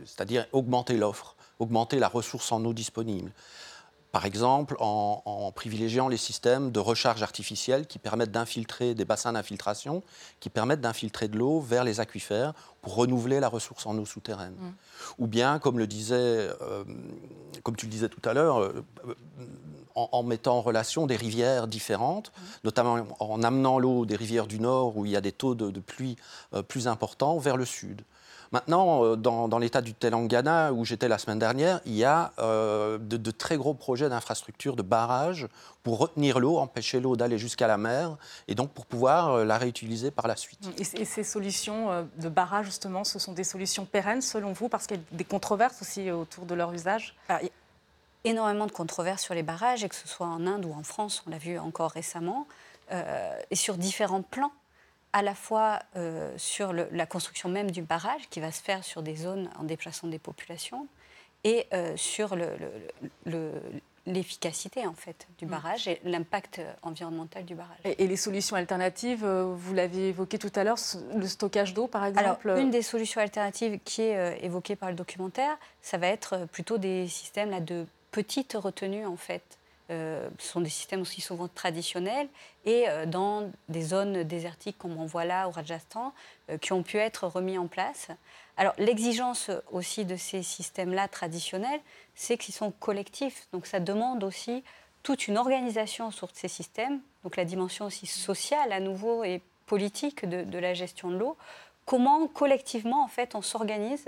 c'est-à-dire 0.04 0.46
augmenter 0.52 0.96
l'offre 0.96 1.36
augmenter 1.58 1.98
la 1.98 2.08
ressource 2.08 2.52
en 2.52 2.64
eau 2.64 2.72
disponible. 2.72 3.32
Par 4.12 4.25
exemple, 4.25 4.76
en, 4.78 5.52
privilégiant 5.54 6.08
les 6.08 6.16
systèmes 6.16 6.70
de 6.70 6.80
recharge 6.80 7.22
artificielle 7.22 7.86
qui 7.86 7.98
permettent 7.98 8.30
d'infiltrer 8.30 8.94
des 8.94 9.04
bassins 9.04 9.32
d'infiltration, 9.32 10.02
qui 10.40 10.48
permettent 10.48 10.80
d'infiltrer 10.80 11.28
de 11.28 11.36
l'eau 11.36 11.60
vers 11.60 11.84
les 11.84 12.00
aquifères 12.00 12.54
pour 12.82 12.94
renouveler 12.94 13.40
la 13.40 13.48
ressource 13.48 13.84
en 13.86 13.98
eau 13.98 14.06
souterraine. 14.06 14.54
Mmh. 14.54 14.72
Ou 15.18 15.26
bien, 15.26 15.58
comme, 15.58 15.78
le 15.78 15.86
disait, 15.86 16.14
euh, 16.16 16.84
comme 17.62 17.76
tu 17.76 17.86
le 17.86 17.90
disais 17.90 18.08
tout 18.08 18.26
à 18.26 18.32
l'heure, 18.32 18.60
euh, 18.60 18.84
en, 19.94 20.22
mettant 20.22 20.58
en 20.58 20.62
relation 20.62 21.06
des 21.06 21.16
rivières 21.16 21.66
différentes, 21.66 22.30
mmh. 22.30 22.42
notamment 22.64 23.06
en 23.18 23.42
amenant 23.42 23.78
l'eau 23.78 24.06
des 24.06 24.16
rivières 24.16 24.46
du 24.46 24.60
Nord 24.60 24.96
où 24.96 25.04
il 25.04 25.10
y 25.12 25.16
a 25.16 25.20
des 25.20 25.32
taux 25.32 25.54
de, 25.54 25.80
pluie 25.80 26.16
euh, 26.54 26.62
plus 26.62 26.88
importants 26.88 27.38
vers 27.38 27.56
le 27.56 27.64
Sud. 27.64 28.02
Maintenant, 28.52 29.04
euh, 29.04 29.16
dans, 29.16 29.58
l'état 29.58 29.80
du 29.80 29.94
Telangana, 29.94 30.72
où 30.72 30.84
j'étais 30.84 31.08
la 31.08 31.18
semaine 31.18 31.38
dernière, 31.38 31.80
il 31.84 31.94
y 31.94 32.04
a 32.04 32.32
euh, 32.38 32.98
de, 32.98 33.30
très 33.30 33.56
gros 33.56 33.74
projets 33.74 34.08
d'infrastructures, 34.08 34.76
de 34.76 34.82
barrages 34.82 35.48
pour 35.82 35.98
retenir 35.98 36.40
l'eau, 36.40 36.58
empêcher 36.58 37.00
l'eau 37.00 37.16
d'aller 37.16 37.38
jusqu'à 37.38 37.66
la 37.66 37.76
mer, 37.76 38.16
et 38.48 38.54
donc 38.54 38.70
pour 38.70 38.86
pouvoir 38.86 39.30
euh, 39.30 39.44
la 39.44 39.58
réutiliser 39.58 40.10
par 40.10 40.26
la 40.26 40.36
suite. 40.36 40.68
Et, 40.78 41.04
ces 41.04 41.24
solutions 41.24 42.06
de 42.18 42.28
barrages, 42.28 42.66
justement, 42.66 43.04
ce 43.04 43.18
sont 43.18 43.32
des 43.32 43.44
solutions 43.44 43.84
pérennes 43.84 44.22
selon 44.22 44.52
vous, 44.52 44.68
parce 44.68 44.86
qu'il 44.86 44.98
y 44.98 45.00
a 45.00 45.02
des 45.12 45.24
controverses 45.24 45.80
aussi 45.82 46.10
autour 46.10 46.44
de 46.44 46.54
leur 46.54 46.72
usage? 46.72 47.14
Il 47.28 47.46
y 47.46 47.48
a 47.48 47.50
énormément 48.24 48.66
de 48.66 48.72
controverses 48.72 49.22
sur 49.22 49.34
les 49.34 49.42
barrages, 49.42 49.84
et 49.84 49.88
que 49.88 49.94
ce 49.94 50.08
soit 50.08 50.26
en 50.26 50.46
Inde 50.46 50.64
ou 50.64 50.72
en 50.72 50.82
France, 50.82 51.22
on 51.26 51.30
l'a 51.30 51.38
vu 51.38 51.58
encore 51.58 51.90
récemment, 51.90 52.46
et 53.50 53.56
sur 53.56 53.76
différents 53.76 54.22
plans 54.22 54.52
à 55.16 55.23
la 55.23 55.35
fois 55.35 55.78
euh, 55.96 56.30
sur 56.37 56.75
la 56.75 57.06
construction 57.06 57.49
même 57.49 57.70
du 57.70 57.80
barrage, 57.80 58.28
qui 58.28 58.38
va 58.38 58.52
se 58.52 58.62
faire 58.62 58.85
sur 58.85 59.02
des 59.02 59.16
zones 59.16 59.49
en 59.58 59.64
déplaçant 59.64 60.08
des 60.08 60.18
populations, 60.18 60.88
et 61.42 61.66
euh, 61.73 61.96
sur 61.96 62.37
l'efficacité 64.04 64.87
en 64.87 64.92
fait 64.92 65.26
du 65.38 65.46
mm. 65.46 65.49
barrage 65.49 65.88
et 65.88 66.02
l'impact 66.04 66.61
environnemental 66.82 67.46
du 67.46 67.54
barrage. 67.54 67.78
Et, 67.85 68.06
les 68.06 68.16
solutions 68.16 68.56
alternatives, 68.56 69.25
euh, 69.25 69.54
vous 69.56 69.73
l'aviez 69.73 70.08
évoqué 70.08 70.38
tout 70.38 70.52
à 70.54 70.64
l'heure, 70.64 70.76
le 71.14 71.26
stockage 71.26 71.73
d'eau 71.73 71.87
par 71.87 72.04
exemple 72.04 72.50
Alors, 72.50 72.58
Une 72.58 72.70
des 72.70 72.82
solutions 72.82 73.23
alternatives 73.23 73.78
qui 73.87 74.02
est 74.02 74.44
évoquée 74.44 74.76
par 74.76 74.90
le 74.90 74.96
documentaire, 74.96 75.56
ça 75.80 75.96
va 75.96 76.08
être 76.08 76.44
plutôt 76.52 76.76
des 76.76 77.08
systèmes 77.08 77.49
là, 77.49 77.61
de 77.61 77.87
petites 78.11 78.52
retenues 78.52 79.06
en 79.06 79.16
fait 79.16 79.58
euh, 79.90 80.28
ce 80.38 80.49
sont 80.49 80.61
des 80.61 80.69
systèmes 80.69 81.02
aussi 81.02 81.21
souvent 81.21 81.47
traditionnels 81.47 82.28
et 82.64 82.88
euh, 82.88 83.07
dans 83.07 83.52
des 83.69 83.83
zones 83.83 84.25
désertiques 84.25 84.78
comme 84.78 84.99
on 84.99 85.07
voit 85.07 85.25
là 85.25 85.47
au 85.47 85.52
Rajasthan, 85.52 86.12
euh, 86.50 86.59
qui 86.59 86.73
ont 86.73 86.83
pu 86.83 86.97
être 86.97 87.28
remis 87.28 87.57
en 87.57 87.69
place. 87.69 88.09
Alors 88.57 88.73
l'exigence 88.78 89.50
aussi 89.71 90.05
de 90.05 90.16
ces 90.16 90.43
systèmes-là 90.43 91.07
traditionnels, 91.07 91.81
c'est 92.16 92.37
qu'ils 92.37 92.55
sont 92.55 92.73
collectifs. 92.73 93.47
Donc 93.52 93.66
ça 93.66 93.78
demande 93.78 94.25
aussi 94.25 94.64
toute 95.05 95.28
une 95.28 95.38
organisation 95.38 96.11
sur 96.11 96.31
ces 96.33 96.49
systèmes, 96.49 97.00
donc 97.23 97.37
la 97.37 97.45
dimension 97.45 97.87
aussi 97.87 98.07
sociale 98.07 98.73
à 98.73 98.81
nouveau 98.81 99.23
et 99.23 99.40
politique 99.66 100.28
de, 100.28 100.43
de 100.43 100.59
la 100.59 100.75
gestion 100.75 101.11
de 101.11 101.16
l'eau. 101.16 101.37
Comment 101.85 102.26
collectivement 102.26 103.05
en 103.05 103.09
fait 103.09 103.37
on 103.37 103.43
s'organise 103.43 104.07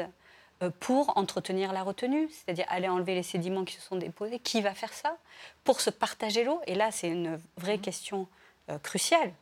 pour 0.81 1.17
entretenir 1.17 1.73
la 1.73 1.83
retenue, 1.83 2.29
c'est-à-dire 2.31 2.67
aller 2.69 2.89
enlever 2.89 3.15
les 3.15 3.23
sédiments 3.23 3.65
qui 3.65 3.75
se 3.75 3.83
sont 3.83 3.97
déposés. 3.97 4.39
Qui 4.39 4.61
va 4.61 4.75
faire 4.75 4.93
ça? 4.93 5.17
Pour 5.65 5.81
se 5.81 5.91
partager 5.91 6.45
l'eau. 6.45 6.61
Et 6.67 6.75
là, 6.75 6.91
c'est 6.91 7.09
une 7.09 7.41
vraie 7.57 7.77
mmh. 7.77 7.83
question 7.83 8.27
euh, 8.71 8.79
cruciale. 8.79 9.33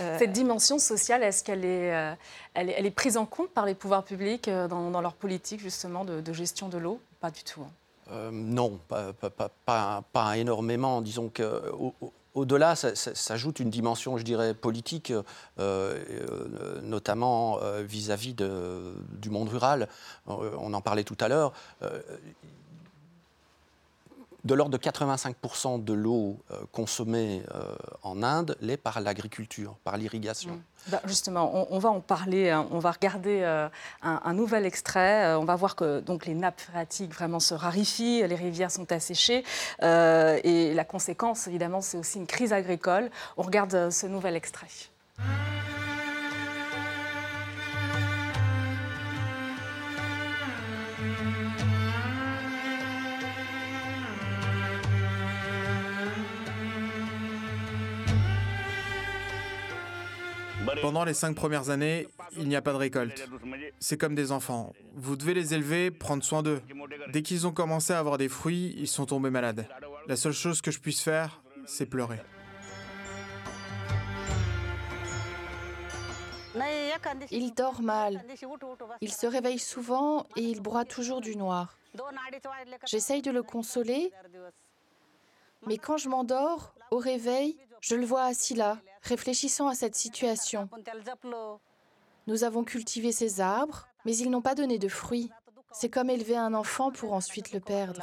Euh, 0.00 0.18
Cette 0.18 0.32
dimension 0.32 0.78
sociale, 0.78 1.22
est-ce 1.22 1.44
qu'elle 1.44 1.64
est, 1.64 2.16
elle 2.54 2.86
est, 2.86 2.90
prise 2.90 3.16
en 3.16 3.24
compte 3.26 3.50
par 3.50 3.64
les 3.64 3.74
pouvoirs 3.74 4.04
publics 4.04 4.50
dans, 4.50 5.00
leur 5.00 5.14
politique 5.14 5.60
justement 5.60 6.04
de, 6.04 6.32
gestion 6.32 6.68
de 6.68 6.78
l'eau? 6.78 7.00
Pas 7.20 7.30
du 7.30 7.42
tout. 7.44 7.62
Hein. 8.10 8.30
non, 8.30 8.78
pas, 8.88 9.12
pas, 9.14 10.02
pas, 10.12 10.36
énormément. 10.36 11.00
Disons 11.00 11.30
que 11.30 11.62
au-delà, 12.36 12.76
ça, 12.76 12.94
s'ajoute 12.94 13.60
une 13.60 13.70
dimension, 13.70 14.18
je 14.18 14.22
dirais, 14.22 14.52
politique, 14.54 15.10
euh, 15.10 15.24
euh, 15.58 16.80
notamment 16.82 17.58
euh, 17.62 17.82
vis-à-vis 17.82 18.34
du 18.34 19.30
monde 19.30 19.48
rural. 19.48 19.88
on 20.26 20.72
en 20.74 20.80
parlait 20.82 21.04
tout 21.04 21.16
à 21.18 21.28
l'heure 21.28 21.52
de 24.46 24.54
l'ordre 24.54 24.78
de 24.78 24.82
85% 24.82 25.82
de 25.82 25.92
l'eau 25.92 26.38
euh, 26.50 26.60
consommée 26.72 27.42
euh, 27.54 27.74
en 28.02 28.22
Inde 28.22 28.56
l'est 28.60 28.76
par 28.76 29.00
l'agriculture, 29.00 29.76
par 29.84 29.96
l'irrigation. 29.96 30.52
Mm. 30.52 30.60
Bah, 30.88 31.00
justement, 31.04 31.72
on, 31.72 31.78
va 31.80 31.88
en 31.88 32.00
parler, 32.00 32.50
hein. 32.50 32.68
on 32.70 32.78
va 32.78 32.92
regarder 32.92 33.40
euh, 33.42 33.68
un, 34.02 34.32
nouvel 34.34 34.64
extrait. 34.64 35.34
on 35.34 35.44
va 35.44 35.56
voir 35.56 35.74
que 35.74 35.98
donc, 35.98 36.26
les 36.26 36.34
nappes 36.34 36.60
phréatiques 36.60 37.12
vraiment 37.12 37.40
se 37.40 37.54
raréfient, 37.54 38.24
les 38.24 38.36
rivières 38.36 38.70
sont 38.70 38.92
asséchées. 38.92 39.42
et 39.82 40.74
la 40.74 40.84
conséquence, 40.84 41.48
évidemment, 41.48 41.80
c'est 41.80 41.98
aussi 41.98 42.18
une 42.18 42.28
crise 42.28 42.52
agricole. 42.52 43.10
On 43.36 43.42
regarde 43.42 43.90
ce 43.90 44.06
nouvel 44.06 44.36
extrait. 44.36 44.68
Pendant 60.82 61.04
les 61.04 61.14
cinq 61.14 61.34
premières 61.34 61.70
années, 61.70 62.08
il 62.36 62.48
n'y 62.48 62.56
a 62.56 62.62
pas 62.62 62.72
de 62.72 62.78
récolte. 62.78 63.28
C'est 63.80 63.98
comme 63.98 64.14
des 64.14 64.32
enfants. 64.32 64.72
Vous 64.94 65.16
devez 65.16 65.34
les 65.34 65.54
élever, 65.54 65.90
prendre 65.90 66.22
soin 66.22 66.42
d'eux. 66.42 66.60
Dès 67.12 67.22
qu'ils 67.22 67.46
ont 67.46 67.52
commencé 67.52 67.92
à 67.92 67.98
avoir 67.98 68.18
des 68.18 68.28
fruits, 68.28 68.74
ils 68.78 68.88
sont 68.88 69.06
tombés 69.06 69.30
malades. 69.30 69.66
La 70.06 70.16
seule 70.16 70.32
chose 70.32 70.60
que 70.60 70.70
je 70.70 70.80
puisse 70.80 71.00
faire, 71.00 71.42
c'est 71.66 71.86
pleurer. 71.86 72.20
Il 77.30 77.52
dort 77.54 77.82
mal. 77.82 78.24
Il 79.00 79.12
se 79.12 79.26
réveille 79.26 79.58
souvent 79.58 80.26
et 80.36 80.42
il 80.42 80.60
broie 80.60 80.84
toujours 80.84 81.20
du 81.20 81.36
noir. 81.36 81.76
J'essaye 82.86 83.22
de 83.22 83.30
le 83.30 83.42
consoler, 83.42 84.12
mais 85.66 85.78
quand 85.78 85.96
je 85.96 86.08
m'endors, 86.08 86.74
au 86.90 86.98
réveil, 86.98 87.56
je 87.80 87.94
le 87.94 88.04
vois 88.04 88.24
assis 88.24 88.54
là, 88.54 88.78
réfléchissant 89.02 89.68
à 89.68 89.74
cette 89.74 89.94
situation. 89.94 90.68
Nous 92.26 92.44
avons 92.44 92.64
cultivé 92.64 93.12
ces 93.12 93.40
arbres, 93.40 93.86
mais 94.04 94.16
ils 94.16 94.30
n'ont 94.30 94.42
pas 94.42 94.54
donné 94.54 94.78
de 94.78 94.88
fruits. 94.88 95.30
C'est 95.72 95.90
comme 95.90 96.10
élever 96.10 96.36
un 96.36 96.54
enfant 96.54 96.90
pour 96.90 97.12
ensuite 97.12 97.52
le 97.52 97.60
perdre. 97.60 98.02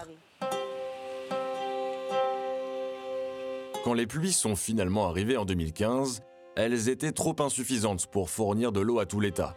Quand 3.84 3.94
les 3.94 4.08
pluies 4.08 4.32
sont 4.32 4.56
finalement 4.56 5.08
arrivées 5.10 5.36
en 5.36 5.44
2015, 5.44 6.22
elles 6.56 6.88
étaient 6.88 7.12
trop 7.12 7.36
insuffisantes 7.40 8.08
pour 8.08 8.30
fournir 8.30 8.72
de 8.72 8.80
l'eau 8.80 9.00
à 9.00 9.06
tout 9.06 9.20
l'État. 9.20 9.56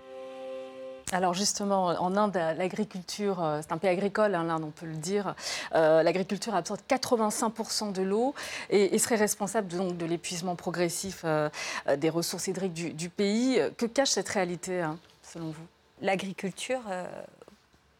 Alors 1.13 1.35
justement, 1.35 1.85
en 1.85 2.17
Inde, 2.17 2.35
l'agriculture, 2.35 3.41
euh, 3.41 3.61
c'est 3.63 3.71
un 3.71 3.79
pays 3.79 3.91
agricole, 3.91 4.35
hein, 4.35 4.43
l'Inde, 4.43 4.65
on 4.65 4.71
peut 4.71 4.87
le 4.87 4.97
dire. 4.97 5.37
Euh, 5.77 6.03
l'agriculture 6.03 6.53
absorbe 6.53 6.81
85% 6.89 7.93
de 7.93 8.03
l'eau 8.03 8.35
et, 8.71 8.99
serait 8.99 9.15
responsable 9.15 9.69
de 9.69 10.05
l'épuisement 10.05 10.57
progressif 10.57 11.23
euh, 11.25 11.49
des 11.97 12.11
ressources 12.11 12.49
hydriques 12.49 12.75
du, 12.75 13.09
pays. 13.09 13.61
Que 13.79 13.87
cache 13.87 14.11
cette 14.11 14.29
réalité, 14.29 14.81
hein, 14.81 14.99
selon 15.23 15.51
vous? 15.51 15.67
L'agriculture 16.03 16.83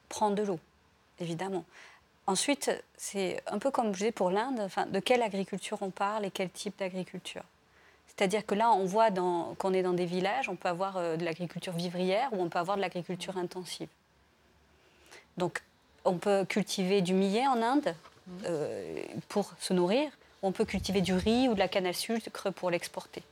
prend 0.09 0.31
de 0.31 0.43
l'eau, 0.43 0.59
évidemment. 1.21 1.65
Ensuite, 2.27 2.73
c'est 2.97 3.41
un 3.47 3.61
peu 3.61 3.71
comme 3.71 3.93
je 3.93 3.99
disais 3.99 4.13
pour 4.13 4.31
l'Inde, 4.31 4.69
de 4.91 4.99
quelle 4.99 5.23
agriculture 5.23 5.79
on 5.81 5.91
parle 5.91 6.25
et 6.25 6.33
quel 6.33 6.51
type 6.51 6.77
d'agriculture? 6.81 7.45
C'est-à-dire 8.17 8.47
que 8.47 8.55
là, 8.55 8.73
on 8.73 8.85
voit 8.85 9.11
qu'on 9.11 9.75
est 9.75 9.83
dans 9.83 9.93
des 9.93 10.07
villages, 10.07 10.49
on 10.49 10.57
peut 10.57 10.69
avoir 10.69 10.97
euh, 10.97 11.17
de 11.17 11.25
l'agriculture 11.25 11.75
vivrière 11.75 12.31
ou 12.33 12.43
on 12.43 12.49
peut 12.49 12.59
avoir 12.59 12.77
de 12.77 12.83
l'agriculture 12.83 13.37
intensive. 13.37 13.89
Donc, 15.37 15.63
on 16.05 16.17
peut 16.17 16.47
cultiver 16.47 17.03
du 17.03 17.13
millet 17.13 17.47
en 17.47 17.61
Inde 17.61 17.95
euh, 18.47 19.03
pour 19.29 19.53
se 19.61 19.75
nourrir, 19.75 20.11
on 20.43 20.53
peut 20.53 20.65
cultiver 20.65 21.03
du 21.03 21.13
riz 21.13 21.49
ou 21.49 21.55
de 21.55 21.59
la 21.59 21.69
canne 21.69 21.87
à 21.87 21.93
sucre 21.93 22.51
pour 22.51 22.71
l'exporter. 22.71 23.23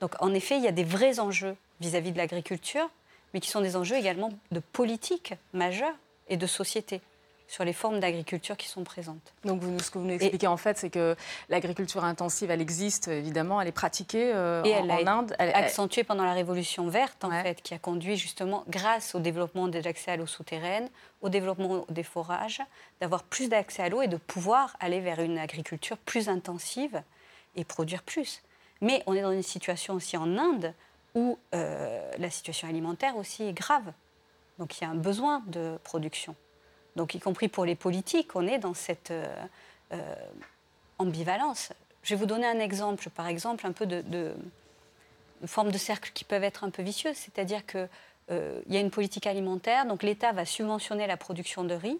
Donc, 0.00 0.14
en 0.20 0.32
effet, 0.32 0.56
il 0.56 0.62
y 0.62 0.68
a 0.68 0.72
des 0.72 0.84
vrais 0.84 1.20
enjeux 1.20 1.56
vis-à-vis 1.80 2.10
-vis 2.10 2.14
de 2.14 2.18
l'agriculture, 2.18 2.88
mais 3.34 3.40
qui 3.40 3.50
sont 3.50 3.60
des 3.60 3.76
enjeux 3.76 3.96
également 3.96 4.32
de 4.50 4.60
politique 4.60 5.34
majeure 5.52 5.94
et 6.28 6.36
de 6.36 6.46
société 6.46 7.02
sur 7.50 7.64
les 7.64 7.72
formes 7.72 7.98
d'agriculture 7.98 8.56
qui 8.56 8.68
sont 8.68 8.84
présentes. 8.84 9.34
Donc 9.44 9.60
vous, 9.60 9.76
ce 9.80 9.90
que 9.90 9.98
vous 9.98 10.04
nous 10.04 10.14
expliquez 10.14 10.46
en 10.46 10.56
fait, 10.56 10.78
c'est 10.78 10.88
que 10.88 11.16
l'agriculture 11.48 12.04
intensive, 12.04 12.48
elle 12.52 12.60
existe 12.60 13.08
évidemment, 13.08 13.60
elle 13.60 13.66
est 13.66 13.72
pratiquée 13.72 14.30
euh, 14.32 14.62
Et 14.62 14.76
en, 14.76 14.84
elle 14.84 15.08
a 15.08 15.12
Inde. 15.12 15.34
Elle, 15.36 15.52
accentuée 15.52 16.04
pendant 16.04 16.24
la 16.24 16.32
Révolution 16.32 16.86
verte, 16.86 17.24
en 17.24 17.30
fait, 17.30 17.60
qui 17.60 17.74
a 17.74 17.78
conduit 17.78 18.16
justement, 18.16 18.62
grâce 18.68 19.16
au 19.16 19.18
développement 19.18 19.66
des 19.66 19.88
accès 19.88 20.12
à 20.12 20.16
l'eau 20.16 20.28
souterraine, 20.28 20.88
au 21.22 21.28
développement 21.28 21.84
des 21.88 22.04
forages, 22.04 22.62
d'avoir 23.00 23.24
plus 23.24 23.48
d'accès 23.48 23.82
à 23.82 23.88
l'eau 23.88 24.00
et 24.00 24.06
de 24.06 24.16
pouvoir 24.16 24.76
aller 24.78 25.00
vers 25.00 25.18
une 25.18 25.36
agriculture 25.36 25.98
plus 25.98 26.28
intensive 26.28 27.02
et 27.56 27.64
produire 27.64 28.04
plus. 28.04 28.42
Mais 28.80 29.02
on 29.06 29.14
est 29.14 29.22
dans 29.22 29.32
une 29.32 29.42
situation 29.42 29.94
aussi 29.94 30.16
en 30.16 30.38
Inde 30.38 30.72
où 31.16 31.36
euh, 31.52 32.12
la 32.16 32.30
situation 32.30 32.68
alimentaire 32.68 33.16
aussi 33.16 33.42
est 33.42 33.52
grave. 33.52 33.92
Donc 34.60 34.78
il 34.78 34.84
y 34.84 34.86
a 34.86 34.90
un 34.90 34.94
besoin 34.94 35.42
de 35.48 35.80
production. 35.82 36.36
Donc, 36.96 37.14
y 37.14 37.20
compris 37.20 37.48
pour 37.48 37.64
les 37.64 37.74
politiques, 37.74 38.34
on 38.34 38.46
est 38.46 38.58
dans 38.58 38.74
cette 38.74 39.10
euh, 39.10 39.26
euh, 39.92 40.14
ambivalence. 40.98 41.72
Je 42.02 42.14
vais 42.14 42.18
vous 42.18 42.26
donner 42.26 42.46
un 42.46 42.58
exemple, 42.58 43.10
par 43.10 43.26
exemple, 43.26 43.66
un 43.66 43.72
peu 43.72 43.86
de, 43.86 44.02
de, 44.02 44.34
formes 45.46 45.70
de 45.70 45.78
cercles 45.78 46.10
qui 46.12 46.24
peuvent 46.24 46.44
être 46.44 46.64
un 46.64 46.70
peu 46.70 46.82
vicieuses. 46.82 47.16
C'est-à-dire 47.16 47.64
qu'il 47.66 47.88
euh, 48.30 48.60
y 48.68 48.76
a 48.76 48.80
une 48.80 48.90
politique 48.90 49.26
alimentaire, 49.26 49.86
donc 49.86 50.02
l'État 50.02 50.32
va 50.32 50.44
subventionner 50.44 51.06
la 51.06 51.16
production 51.16 51.64
de 51.64 51.74
riz. 51.74 51.98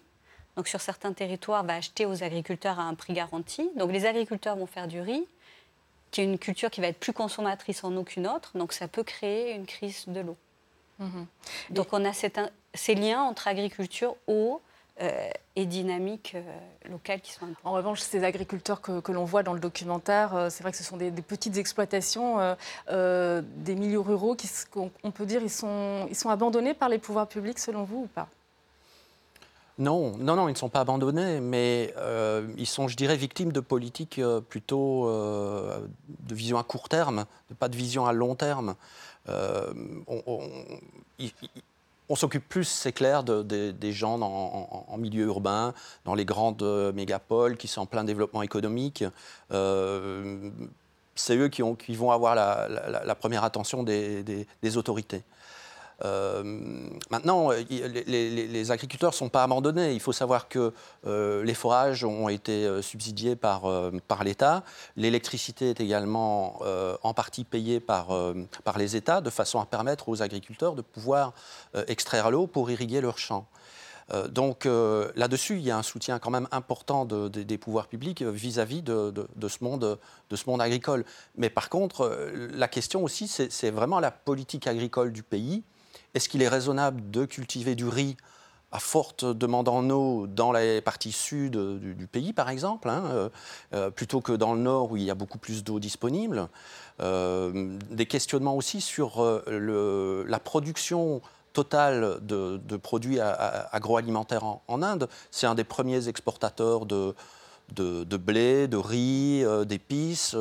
Donc, 0.57 0.67
sur 0.67 0.81
certains 0.81 1.13
territoires, 1.13 1.63
va 1.63 1.75
acheter 1.75 2.05
aux 2.05 2.23
agriculteurs 2.23 2.77
à 2.77 2.83
un 2.83 2.93
prix 2.93 3.13
garanti. 3.13 3.69
Donc, 3.77 3.91
les 3.91 4.05
agriculteurs 4.05 4.57
vont 4.57 4.65
faire 4.65 4.87
du 4.87 4.99
riz, 4.99 5.25
qui 6.11 6.19
est 6.19 6.25
une 6.25 6.37
culture 6.37 6.69
qui 6.69 6.81
va 6.81 6.87
être 6.87 6.99
plus 6.99 7.13
consommatrice 7.13 7.85
en 7.85 7.95
eau 7.95 8.03
qu'une 8.03 8.27
autre. 8.27 8.51
Donc, 8.55 8.73
ça 8.73 8.89
peut 8.89 9.03
créer 9.03 9.53
une 9.53 9.65
crise 9.65 10.03
de 10.07 10.19
l'eau. 10.19 10.37
Mmh 10.99 11.23
donc, 11.69 11.87
on 11.93 12.05
a 12.05 12.11
ces 12.13 12.95
liens 12.95 13.21
entre 13.21 13.47
agriculture, 13.47 14.15
eau, 14.27 14.61
euh, 15.01 15.29
et 15.55 15.65
dynamiques 15.65 16.33
euh, 16.35 16.89
locales 16.89 17.21
qui 17.21 17.31
sont 17.31 17.43
importantes. 17.43 17.65
En 17.65 17.71
revanche, 17.73 18.01
ces 18.01 18.23
agriculteurs 18.23 18.81
que, 18.81 19.11
l'on 19.11 19.25
voit 19.25 19.41
dans 19.41 19.53
le 19.53 19.59
documentaire, 19.59 20.35
euh, 20.35 20.49
c'est 20.49 20.61
vrai 20.63 20.71
que 20.71 20.77
ce 20.77 20.83
sont 20.83 20.95
des, 20.95 21.11
petites 21.11 21.57
exploitations, 21.57 22.37
des 22.87 23.75
milieux 23.75 23.99
ruraux 23.99 24.35
qui, 24.35 24.49
on, 24.75 25.11
peut 25.11 25.25
dire, 25.25 25.41
ils 25.41 25.49
sont, 25.49 26.07
ils 26.09 26.15
sont 26.15 26.29
abandonnés 26.29 26.73
par 26.73 26.87
les 26.87 26.99
pouvoirs 26.99 27.27
publics 27.27 27.57
selon 27.57 27.83
vous 27.83 28.03
ou 28.03 28.07
pas? 28.07 28.27
Non, 29.77 30.15
non, 30.17 30.35
non, 30.35 30.47
ils 30.47 30.53
ne 30.53 30.57
sont 30.57 30.69
pas 30.69 30.81
abandonnés, 30.81 31.41
mais 31.41 31.93
ils 32.57 32.67
sont, 32.67 32.87
je 32.87 32.95
dirais, 32.95 33.17
victimes 33.17 33.51
de 33.51 33.59
politiques 33.59 34.21
plutôt 34.49 35.07
de 35.07 36.35
vision 36.35 36.59
à 36.59 36.63
court 36.63 36.89
terme, 36.89 37.25
pas 37.59 37.69
de 37.69 37.75
vision 37.75 38.05
à 38.05 38.13
long 38.13 38.35
terme. 38.35 38.75
on, 39.27 40.21
on 40.27 40.39
s'occupe 42.15 42.47
plus, 42.47 42.65
c'est 42.65 42.91
clair, 42.91 43.23
des 43.23 43.91
gens 43.91 44.19
en, 44.21 44.97
milieu 44.97 45.25
urbain, 45.25 45.73
dans 46.05 46.15
les 46.15 46.25
grandes 46.25 46.63
euh, 46.63 46.91
mégapoles 46.91 47.57
qui 47.57 47.67
sont 47.67 47.81
en 47.81 47.85
plein 47.85 48.03
développement 48.03 48.41
économique. 48.41 49.03
Euh, 49.51 50.49
c'est 51.15 51.35
eux 51.37 51.49
qui, 51.49 51.61
vont 51.95 52.11
avoir 52.11 52.35
la, 52.35 53.15
première 53.15 53.43
attention 53.43 53.83
des 53.83 54.77
autorités. 54.77 55.23
Euh, 56.03 56.43
maintenant, 57.09 57.51
les, 57.51 58.71
agriculteurs 58.71 59.11
ne 59.11 59.15
sont 59.15 59.29
pas 59.29 59.43
abandonnés. 59.43 59.93
Il 59.93 59.99
faut 59.99 60.13
savoir 60.13 60.47
que 60.47 60.73
euh, 61.05 61.43
les 61.43 61.53
forages 61.53 62.03
ont 62.03 62.29
été 62.29 62.65
euh, 62.65 62.81
subsidiés 62.81 63.35
par, 63.35 63.63
l'État. 64.23 64.63
L'électricité 64.95 65.69
est 65.71 65.79
également 65.79 66.59
en 67.03 67.13
partie 67.13 67.43
payée 67.43 67.79
par, 67.79 68.09
les 68.77 68.95
États, 68.95 69.21
de 69.21 69.29
façon 69.29 69.59
à 69.59 69.65
permettre 69.65 70.09
aux 70.09 70.21
agriculteurs 70.21 70.75
de 70.75 70.81
pouvoir 70.81 71.33
extraire 71.87 72.31
l'eau 72.31 72.47
pour 72.47 72.69
irriguer 72.69 73.01
leurs 73.01 73.17
champs. 73.17 73.47
donc 74.29 74.65
là-dessus, 75.15 75.55
il 75.55 75.63
y 75.63 75.71
a 75.71 75.77
un 75.77 75.83
soutien 75.83 76.19
quand 76.19 76.29
même 76.29 76.47
important 76.51 77.05
des 77.05 77.57
pouvoirs 77.57 77.87
publics 77.87 78.21
vis-à-vis 78.21 78.81
de 78.83 79.47
ce 79.47 79.63
monde 79.63 80.61
agricole. 80.61 81.05
Mais 81.35 81.49
par 81.49 81.69
contre, 81.69 82.29
la 82.53 82.67
question 82.67 83.03
aussi, 83.03 83.27
c'est 83.27 83.71
vraiment 83.71 83.99
la 83.99 84.11
politique 84.11 84.67
agricole 84.67 85.11
du 85.11 85.23
pays 85.23 85.63
est-ce 86.13 86.29
qu'il 86.29 86.41
est 86.41 86.47
raisonnable 86.47 87.09
de 87.09 87.25
cultiver 87.25 87.75
du 87.75 87.87
riz 87.87 88.17
à 88.71 88.79
forte 88.79 89.25
demande 89.25 89.67
en 89.67 89.89
eau 89.89 90.27
dans 90.27 90.51
les 90.51 90.81
parties 90.81 91.11
sud 91.11 91.57
du, 91.57 92.07
pays, 92.07 92.31
par 92.31 92.49
exemple, 92.49 92.89
hein, 92.89 93.03
euh, 93.07 93.29
euh, 93.73 93.89
plutôt 93.89 94.21
que 94.21 94.31
dans 94.31 94.53
le 94.53 94.61
nord 94.61 94.91
où 94.91 94.97
il 94.97 95.03
y 95.03 95.11
a 95.11 95.15
beaucoup 95.15 95.37
plus 95.37 95.63
d'eau 95.63 95.79
disponible. 95.79 96.47
Euh, 97.01 97.77
des 97.89 98.05
questionnements 98.05 98.55
aussi 98.55 98.79
sur 98.79 99.23
la 99.47 100.39
production 100.39 101.21
totale 101.53 102.19
de, 102.21 102.77
produits 102.77 103.19
agroalimentaires 103.19 104.45
en, 104.45 104.81
Inde. 104.81 105.09
C'est 105.31 105.47
un 105.47 105.55
des 105.55 105.65
premiers 105.65 106.07
exportateurs 106.07 106.85
de, 106.85 107.13
blé, 107.79 108.67
de 108.67 108.77
riz, 108.77 109.45
d'épices, 109.65 110.35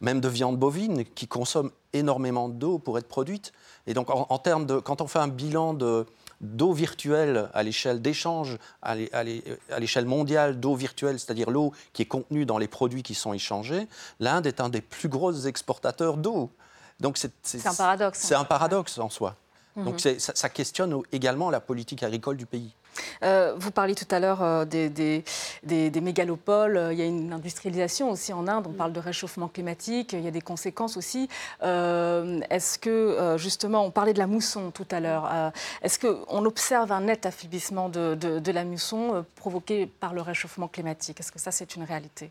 même 0.00 0.20
de 0.20 0.28
viande 0.28 0.58
bovine, 0.58 1.04
qui 1.04 1.26
consomme 1.28 1.70
énormément 1.92 2.48
d'eau 2.48 2.78
pour 2.78 2.98
être 2.98 3.08
produite. 3.08 3.52
Et 3.86 3.94
donc, 3.94 4.08
en, 4.10 4.38
termes 4.38 4.66
de, 4.66 4.78
quand 4.78 5.00
on 5.00 5.06
fait 5.06 5.18
un 5.18 5.28
bilan 5.28 5.74
de, 5.74 6.06
d'eau 6.42 6.72
virtuelle 6.72 7.48
à 7.54 7.62
l'échelle 7.62 8.02
d'échange, 8.02 8.58
à 8.82 8.94
l'échelle 9.78 10.06
mondiale 10.06 10.60
d'eau 10.60 10.74
virtuelle, 10.74 11.18
c'est-à-dire 11.18 11.50
l'eau 11.50 11.72
qui 11.92 12.02
est 12.02 12.06
contenue 12.06 12.44
dans 12.44 12.58
les 12.58 12.68
produits 12.68 13.02
qui 13.02 13.14
sont 13.14 13.32
échangés, 13.32 13.86
l'Inde 14.20 14.46
est 14.46 14.60
un 14.60 14.68
des 14.68 14.80
plus 14.80 15.08
gros 15.08 15.32
exportateurs 15.32 16.16
d'eau. 16.16 16.50
Donc 17.00 17.16
c'est, 17.16 17.32
un 17.66 17.74
paradoxe. 17.74 18.18
C'est 18.20 18.34
un 18.34 18.44
paradoxe 18.44 18.98
en 18.98 19.08
soi. 19.08 19.36
Donc 19.76 20.04
mhm. 20.04 20.18
ça 20.18 20.48
questionne 20.48 21.00
également 21.12 21.50
la 21.50 21.60
politique 21.60 22.02
agricole 22.02 22.36
du 22.36 22.46
pays. 22.46 22.74
Euh, 23.22 23.54
vous 23.56 23.70
parliez 23.70 23.94
tout 23.94 24.06
à 24.10 24.20
l'heure 24.20 24.42
euh, 24.42 24.64
des, 24.64 26.00
mégalopoles. 26.00 26.88
Il 26.92 26.98
y 26.98 27.02
a 27.02 27.06
une 27.06 27.32
industrialisation 27.32 28.10
aussi 28.10 28.32
en 28.32 28.48
Inde. 28.48 28.66
On 28.68 28.72
parle 28.72 28.92
de 28.92 29.00
réchauffement 29.00 29.48
climatique. 29.48 30.12
Il 30.12 30.20
y 30.20 30.28
a 30.28 30.30
des 30.30 30.40
conséquences 30.40 30.96
aussi. 30.96 31.28
Euh, 31.62 32.40
est-ce 32.50 32.78
que, 32.78 33.36
justement, 33.38 33.84
on 33.84 33.90
parlait 33.90 34.12
de 34.12 34.18
la 34.18 34.26
mousson 34.26 34.70
tout 34.70 34.86
à 34.90 35.00
l'heure. 35.00 35.30
Est-ce 35.82 35.98
qu'on 35.98 36.44
observe 36.44 36.92
un 36.92 37.02
net 37.02 37.26
affaiblissement 37.26 37.88
de, 37.88 38.52
la 38.52 38.64
mousson 38.64 39.24
provoqué 39.36 39.86
par 39.86 40.14
le 40.14 40.20
réchauffement 40.20 40.68
climatique? 40.68 41.20
Est-ce 41.20 41.32
que 41.32 41.38
ça, 41.38 41.50
c'est 41.50 41.76
une 41.76 41.84
réalité? 41.84 42.30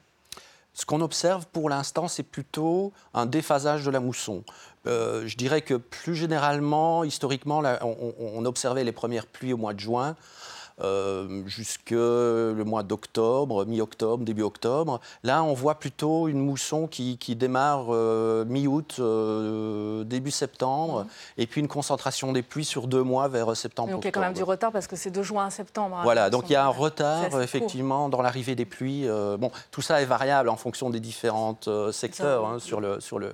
Ce 0.74 0.86
qu'on 0.86 1.02
observe 1.02 1.46
pour 1.48 1.70
l'instant, 1.70 2.08
c'est 2.08 2.24
plutôt 2.24 2.94
un 3.14 3.26
déphasage 3.26 3.84
de 3.84 3.92
la 3.92 4.00
mousson. 4.00 4.44
Euh, 4.88 5.28
je 5.28 5.36
dirais 5.38 5.62
que 5.62 5.76
plus 5.76 6.16
généralement, 6.16 7.04
historiquement, 7.04 7.62
on, 7.82 8.46
observait 8.46 8.84
les 8.84 8.92
premières 8.92 9.28
pluies 9.28 9.54
au 9.54 9.58
mois 9.58 9.74
de 9.74 9.80
juin. 9.80 10.16
Euh, 10.84 11.44
jusque 11.46 11.92
le 11.92 12.64
mois 12.66 12.82
d'octobre, 12.82 13.66
mi-octobre, 13.66 14.24
début 14.24 14.42
octobre. 14.42 15.00
Là, 15.24 15.44
on 15.44 15.54
voit 15.54 15.76
plutôt 15.76 16.28
une 16.28 16.40
mousson 16.40 16.88
qui, 16.88 17.18
démarre 17.36 17.88
euh, 17.90 18.46
mi-août, 18.46 18.96
euh, 19.00 20.04
début 20.04 20.32
septembre, 20.32 21.06
et 21.38 21.46
puis 21.46 21.62
une 21.62 21.68
concentration 21.68 22.32
des 22.34 22.42
pluies 22.42 22.66
sur 22.66 22.88
deux 22.88 23.04
mois 23.04 23.28
vers 23.28 23.56
septembre. 23.56 23.92
Donc 23.92 24.04
il 24.04 24.06
y 24.06 24.10
a 24.10 24.12
quand 24.12 24.22
même 24.22 24.34
du 24.34 24.44
retard 24.44 24.72
parce 24.72 24.88
que 24.88 24.96
c'est 24.96 25.12
de 25.12 25.22
juin 25.22 25.48
à 25.48 25.50
septembre. 25.50 25.98
Hein, 25.98 26.04
voilà, 26.04 26.30
donc 26.30 26.50
il 26.50 26.54
y 26.54 26.56
a 26.56 26.66
un 26.66 26.70
retard 26.70 27.42
effectivement 27.42 28.10
dans 28.10 28.22
l'arrivée 28.22 28.56
des 28.56 28.66
pluies. 28.66 29.08
bon, 29.38 29.52
tout 29.70 29.82
ça 29.82 30.02
est 30.02 30.06
variable 30.06 30.50
en 30.50 30.56
fonction 30.58 30.90
des 30.90 31.00
différents 31.00 31.58
secteurs 31.92 32.46
hein, 32.46 32.60
sur, 32.60 32.82
le, 32.82 33.00
sur 33.00 33.20
le, 33.20 33.34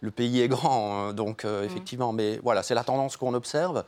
le, 0.00 0.10
pays 0.10 0.40
est 0.40 0.48
grand, 0.48 0.96
hein, 0.96 1.12
donc 1.14 1.44
mmh. 1.44 1.64
effectivement, 1.64 2.12
mais 2.12 2.40
voilà, 2.42 2.62
c'est 2.62 2.74
la 2.74 2.84
tendance 2.84 3.16
qu'on 3.16 3.34
observe. 3.34 3.84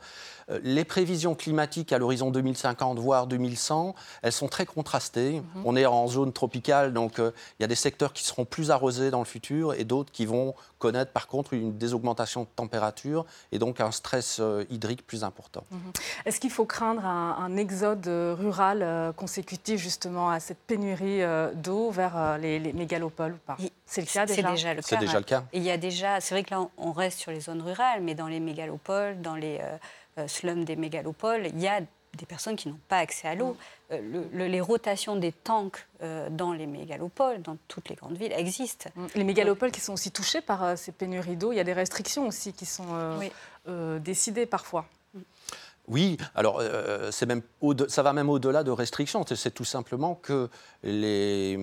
Euh, 0.49 0.59
les 0.63 0.83
prévisions 0.83 1.35
climatiques 1.35 1.93
à 1.93 1.97
l'horizon 1.97 2.31
2050, 2.31 2.99
voire 2.99 3.27
2100, 3.27 3.95
elles 4.21 4.31
sont 4.31 4.47
très 4.47 4.65
contrastées. 4.65 5.41
Mhm. 5.55 5.63
On 5.65 5.75
est 5.75 5.85
en 5.85 6.07
zone 6.07 6.33
tropicale, 6.33 6.93
donc 6.93 7.19
euh, 7.19 7.31
il 7.59 7.63
y 7.63 7.65
a 7.65 7.67
des 7.67 7.75
secteurs 7.75 8.13
qui 8.13 8.23
seront 8.23 8.45
plus 8.45 8.71
arrosés 8.71 9.11
dans 9.11 9.19
le 9.19 9.25
futur 9.25 9.73
et 9.73 9.83
d'autres 9.83 10.11
qui 10.11 10.25
vont 10.25 10.55
connaître 10.77 11.11
par 11.11 11.27
contre 11.27 11.53
une 11.53 11.77
désaugmentation 11.77 12.43
de 12.43 12.47
température 12.55 13.25
et 13.51 13.59
donc 13.59 13.81
un 13.81 13.91
stress 13.91 14.37
euh, 14.39 14.65
hydrique 14.69 15.05
plus 15.05 15.23
important. 15.23 15.63
Mhm. 15.71 15.79
Est-ce 16.25 16.39
qu'il 16.39 16.51
faut 16.51 16.65
craindre 16.65 17.05
un, 17.05 17.57
exode 17.57 18.07
rural 18.07 19.13
consécutif 19.17 19.81
justement 19.81 20.29
à 20.29 20.39
cette 20.39 20.59
pénurie 20.59 21.21
d'eau 21.55 21.89
vers 21.89 22.37
les, 22.37 22.59
mégalopoles 22.73 23.33
ou 23.33 23.37
pas? 23.45 23.57
C'est 23.85 24.01
le 24.01 24.07
cas 24.07 24.25
déjà. 24.25 24.35
C'est 24.35 24.51
déjà? 24.51 24.73
le 24.73 24.81
cas. 24.81 24.87
C'est 24.87 24.97
déjà 24.97 25.17
le 25.17 25.25
cas. 25.25 25.43
il 25.51 25.63
y 25.63 25.71
a 25.71 25.77
déjà, 25.77 26.21
c'est 26.21 26.35
vrai 26.35 26.43
que 26.43 26.51
là 26.51 26.65
on 26.77 26.91
reste 26.93 27.19
sur 27.19 27.31
les 27.31 27.41
zones 27.41 27.61
rurales, 27.61 28.01
mais 28.01 28.15
dans 28.15 28.27
les 28.27 28.39
mégalopoles, 28.39 29.19
dans 29.21 29.35
les 29.35 29.59
euh, 30.19 30.27
slum 30.27 30.65
des 30.65 30.75
mégalopoles, 30.75 31.47
il 31.47 31.59
y 31.59 31.67
a 31.67 31.81
des 31.81 32.25
personnes 32.25 32.55
qui 32.55 32.67
n'ont 32.67 32.79
pas 32.87 32.97
accès 32.97 33.27
à 33.27 33.35
l'eau. 33.35 33.55
Euh, 33.91 34.23
les 34.33 34.61
rotations 34.61 35.15
des 35.15 35.31
tanks 35.31 35.85
euh, 36.01 36.29
dans 36.29 36.53
les 36.53 36.67
mégalopoles, 36.67 37.41
dans 37.41 37.57
toutes 37.67 37.89
les 37.89 37.95
grandes 37.95 38.17
villes, 38.17 38.33
existent. 38.33 38.89
Mm. 38.95 39.05
Les 39.15 39.23
mégalopoles 39.23 39.71
qui 39.71 39.79
sont 39.79 39.93
aussi 39.93 40.11
touchées 40.11 40.41
par 40.41 40.77
ces 40.77 40.91
pénuries 40.91 41.35
d'eau, 41.35 41.51
il 41.51 41.55
y 41.55 41.61
a 41.61 41.63
des 41.63 41.73
restrictions 41.73 42.27
aussi 42.27 42.53
qui 42.53 42.65
sont 42.65 43.19
décidées 43.99 44.45
parfois. 44.45 44.85
Oui, 45.89 46.17
alors 46.35 46.59
euh, 46.61 47.09
ça 47.11 48.03
va 48.03 48.13
même 48.13 48.29
au-delà 48.29 48.63
de 48.63 48.71
restrictions. 48.71 49.25
C'est 49.27 49.53
tout 49.53 49.65
simplement 49.65 50.13
que 50.15 50.47
les, 50.83 51.57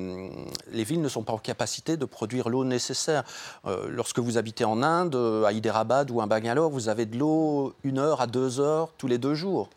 les, 0.72 0.84
villes 0.84 1.00
ne 1.00 1.08
sont 1.08 1.22
pas 1.22 1.32
en 1.32 1.38
capacité 1.38 1.96
de 1.96 2.04
produire 2.04 2.48
l'eau 2.48 2.64
nécessaire. 2.64 3.22
Euh, 3.66 3.86
lorsque 3.88 4.18
vous 4.18 4.36
habitez 4.36 4.64
en 4.64 4.82
Inde, 4.82 5.16
à 5.46 5.52
Hyderabad 5.52 6.10
ou 6.10 6.20
à 6.20 6.26
Bangalore, 6.26 6.70
vous 6.70 6.88
avez 6.88 7.06
de 7.06 7.16
l'eau 7.16 7.74
une 7.84 7.98
heure 7.98 8.20
à 8.20 8.26
deux 8.26 8.58
heures 8.58 8.92
tous 8.98 9.06
les 9.06 9.18
deux 9.18 9.34
jours. 9.34 9.70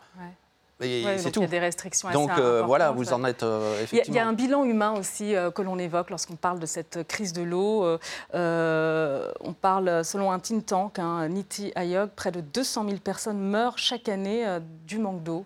Et 0.82 1.04
c'est 1.18 1.32
tout. 1.32 1.42
Il 1.42 1.44
y 1.44 1.46
a 1.46 1.50
des 1.50 1.60
restrictions 1.60 2.10
Donc 2.12 2.32
euh, 2.38 2.64
voilà, 2.66 2.92
vous 2.92 3.12
en 3.12 3.24
êtes 3.26 3.44
effectivement. 3.82 4.16
Il 4.16 4.16
y, 4.16 4.20
a 4.20 4.28
un 4.28 4.34
bilan 4.34 4.64
humain 4.64 4.94
aussi 4.98 5.36
euh, 5.36 5.52
que 5.52 5.62
l'on 5.62 5.78
évoque 5.78 6.10
lorsqu'on 6.10 6.36
parle 6.36 6.60
de 6.60 6.66
cette 6.66 7.06
crise 7.08 7.34
de 7.34 7.42
l'eau. 7.42 7.86
Euh, 8.34 9.32
on 9.42 9.54
parle, 9.54 10.06
selon 10.06 10.32
un 10.32 10.40
think 10.40 10.66
tank, 10.66 11.00
hein, 11.00 11.28
Niti 11.28 11.72
Ayog, 11.76 12.10
près 12.16 12.32
de 12.32 12.42
200 12.42 12.86
000 12.86 12.98
personnes 12.98 13.40
meurent 13.40 13.78
chaque 13.78 14.08
année 14.08 14.46
du 14.88 15.00
manque 15.00 15.24
d'eau. 15.24 15.46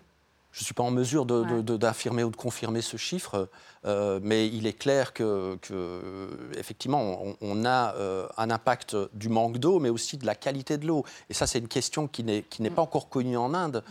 Je 0.52 0.60
ne 0.60 0.64
suis 0.66 0.74
pas 0.74 0.84
en 0.84 0.92
mesure 0.92 1.26
d'affirmer 1.26 2.22
ou 2.22 2.30
de 2.30 2.36
confirmer 2.36 2.80
ce 2.80 2.96
chiffre, 2.96 3.48
euh, 3.86 4.20
mais 4.22 4.48
il 4.48 4.66
est 4.66 4.72
clair 4.72 5.12
que, 5.12 5.58
effectivement, 6.56 7.22
on, 7.40 7.64
a 7.64 7.94
euh, 7.94 8.26
un 8.36 8.50
impact 8.50 8.96
du 9.12 9.28
manque 9.28 9.58
d'eau, 9.58 9.78
mais 9.78 9.90
aussi 9.90 10.16
de 10.16 10.26
la 10.26 10.34
qualité 10.34 10.78
de 10.78 10.86
l'eau. 10.86 11.04
Et 11.30 11.34
ça, 11.34 11.46
c'est 11.46 11.58
une 11.58 11.68
question 11.68 12.08
qui 12.08 12.24
n'est 12.24 12.70
pas 12.70 12.82
encore 12.82 13.08
connue 13.08 13.36
en 13.36 13.54
Inde. 13.54 13.84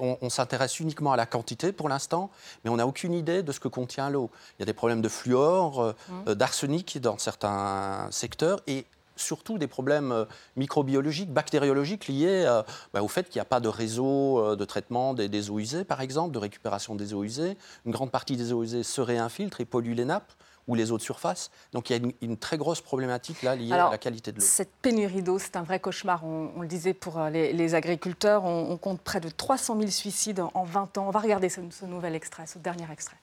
On, 0.00 0.18
on 0.20 0.30
s'intéresse 0.30 0.80
uniquement 0.80 1.12
à 1.12 1.16
la 1.16 1.26
quantité 1.26 1.72
pour 1.72 1.88
l'instant, 1.88 2.30
mais 2.64 2.70
on 2.70 2.76
n'a 2.76 2.86
aucune 2.86 3.14
idée 3.14 3.42
de 3.42 3.52
ce 3.52 3.60
que 3.60 3.68
contient 3.68 4.10
l'eau. 4.10 4.30
Il 4.58 4.62
y 4.62 4.64
a 4.64 4.66
des 4.66 4.72
problèmes 4.72 5.02
de 5.02 5.08
fluor, 5.08 5.80
euh, 5.80 5.92
mm. 6.08 6.34
d'arsenic 6.34 6.98
dans 7.00 7.18
certains 7.18 8.08
secteurs, 8.10 8.60
et 8.66 8.86
surtout 9.16 9.58
des 9.58 9.66
problèmes 9.66 10.12
euh, 10.12 10.24
microbiologiques, 10.56 11.32
bactériologiques 11.32 12.06
liés 12.08 12.44
euh, 12.46 12.62
bah, 12.92 13.02
au 13.02 13.08
fait 13.08 13.28
qu'il 13.28 13.38
n'y 13.38 13.42
a 13.42 13.46
pas 13.46 13.60
de 13.60 13.68
réseau 13.68 14.38
euh, 14.38 14.56
de 14.56 14.64
traitement 14.64 15.14
des, 15.14 15.50
eaux 15.50 15.58
usées, 15.58 15.84
par 15.84 16.00
exemple, 16.00 16.32
de 16.32 16.38
récupération 16.38 16.94
des 16.94 17.14
eaux 17.14 17.24
usées. 17.24 17.56
Une 17.84 17.92
grande 17.92 18.10
partie 18.10 18.36
des 18.36 18.52
eaux 18.52 18.62
usées 18.62 18.82
se 18.82 19.00
réinfiltrent 19.00 19.60
et 19.60 19.64
polluent 19.64 19.94
les 19.94 20.04
nappes 20.04 20.32
ou 20.68 20.74
les 20.74 20.90
eaux 20.90 20.98
de 20.98 21.02
surface. 21.02 21.50
Donc 21.72 21.90
il 21.90 21.96
y 21.96 22.04
a 22.04 22.08
une, 22.20 22.36
très 22.36 22.56
grosse 22.56 22.80
problématique 22.80 23.42
là 23.42 23.54
liée 23.54 23.72
à 23.72 23.90
la 23.90 23.98
qualité 23.98 24.32
de 24.32 24.38
l'eau. 24.38 24.44
Cette 24.44 24.72
pénurie 24.82 25.22
d'eau, 25.22 25.38
c'est 25.38 25.56
un 25.56 25.62
vrai 25.62 25.78
cauchemar, 25.78 26.24
on, 26.24 26.60
le 26.60 26.66
disait 26.66 26.92
pour 26.92 27.20
les, 27.30 27.74
agriculteurs. 27.76 28.44
On, 28.44 28.76
compte 28.76 29.00
près 29.00 29.20
de 29.20 29.28
300 29.28 29.78
000 29.78 29.90
suicides 29.90 30.40
en 30.40 30.64
20 30.64 30.98
ans. 30.98 31.06
On 31.06 31.10
va 31.10 31.20
regarder 31.20 31.48
ce, 31.48 31.60
ce 31.70 31.84
nouvel 31.84 32.16
extrait, 32.16 32.46
ce 32.46 32.58
dernier 32.58 32.86
extrait. 32.90 33.16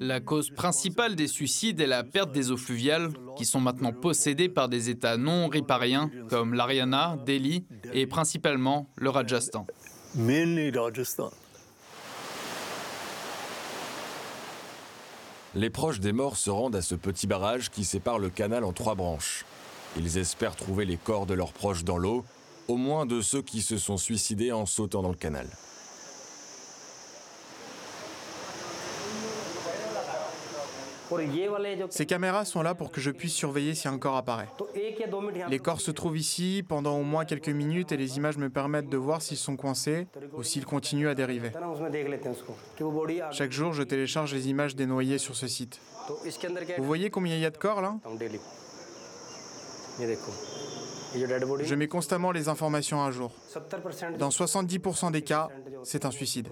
La 0.00 0.20
cause 0.20 0.50
principale 0.50 1.14
des 1.16 1.26
suicides 1.26 1.80
est 1.80 1.86
la 1.86 2.04
perte 2.04 2.32
des 2.32 2.50
eaux 2.50 2.56
fluviales, 2.56 3.10
qui 3.36 3.44
sont 3.44 3.60
maintenant 3.60 3.92
possédées 3.92 4.48
par 4.48 4.68
des 4.68 4.90
États 4.90 5.16
non 5.16 5.48
ripariens 5.48 6.10
comme 6.28 6.54
l'Ariana, 6.54 7.16
Delhi 7.26 7.64
et 7.92 8.06
principalement 8.06 8.88
le 8.96 9.10
Rajasthan. 9.10 9.66
Les 15.54 15.70
proches 15.70 16.00
des 16.00 16.12
morts 16.12 16.36
se 16.36 16.50
rendent 16.50 16.76
à 16.76 16.82
ce 16.82 16.94
petit 16.94 17.26
barrage 17.26 17.70
qui 17.70 17.84
sépare 17.84 18.18
le 18.18 18.28
canal 18.28 18.64
en 18.64 18.72
trois 18.72 18.94
branches. 18.94 19.44
Ils 19.96 20.18
espèrent 20.18 20.56
trouver 20.56 20.84
les 20.84 20.96
corps 20.96 21.26
de 21.26 21.34
leurs 21.34 21.52
proches 21.52 21.84
dans 21.84 21.96
l'eau, 21.98 22.24
au 22.68 22.76
moins 22.76 23.06
de 23.06 23.20
ceux 23.20 23.42
qui 23.42 23.62
se 23.62 23.78
sont 23.78 23.96
suicidés 23.96 24.52
en 24.52 24.66
sautant 24.66 25.02
dans 25.02 25.08
le 25.08 25.16
canal. 25.16 25.48
Ces 31.90 32.06
caméras 32.06 32.44
sont 32.44 32.62
là 32.62 32.74
pour 32.74 32.90
que 32.90 33.00
je 33.00 33.10
puisse 33.10 33.32
surveiller 33.32 33.74
si 33.74 33.88
un 33.88 33.98
corps 33.98 34.16
apparaît. 34.16 34.48
Les 35.48 35.58
corps 35.58 35.80
se 35.80 35.90
trouvent 35.90 36.18
ici 36.18 36.64
pendant 36.66 36.98
au 36.98 37.02
moins 37.02 37.24
quelques 37.24 37.48
minutes 37.48 37.92
et 37.92 37.96
les 37.96 38.16
images 38.16 38.36
me 38.36 38.50
permettent 38.50 38.88
de 38.88 38.96
voir 38.96 39.22
s'ils 39.22 39.36
sont 39.36 39.56
coincés 39.56 40.06
ou 40.34 40.42
s'ils 40.42 40.66
continuent 40.66 41.08
à 41.08 41.14
dériver. 41.14 41.50
Chaque 43.32 43.52
jour, 43.52 43.72
je 43.72 43.82
télécharge 43.82 44.34
les 44.34 44.48
images 44.48 44.76
des 44.76 44.86
noyés 44.86 45.18
sur 45.18 45.36
ce 45.36 45.48
site. 45.48 45.80
Vous 46.78 46.84
voyez 46.84 47.10
combien 47.10 47.34
il 47.34 47.40
y 47.40 47.46
a 47.46 47.50
de 47.50 47.58
corps 47.58 47.80
là? 47.80 47.96
Je 51.64 51.74
mets 51.74 51.88
constamment 51.88 52.32
les 52.32 52.48
informations 52.48 53.02
à 53.04 53.10
jour. 53.10 53.32
Dans 54.18 54.28
70% 54.28 55.10
des 55.10 55.22
cas, 55.22 55.48
c'est 55.84 56.04
un 56.04 56.10
suicide. 56.10 56.48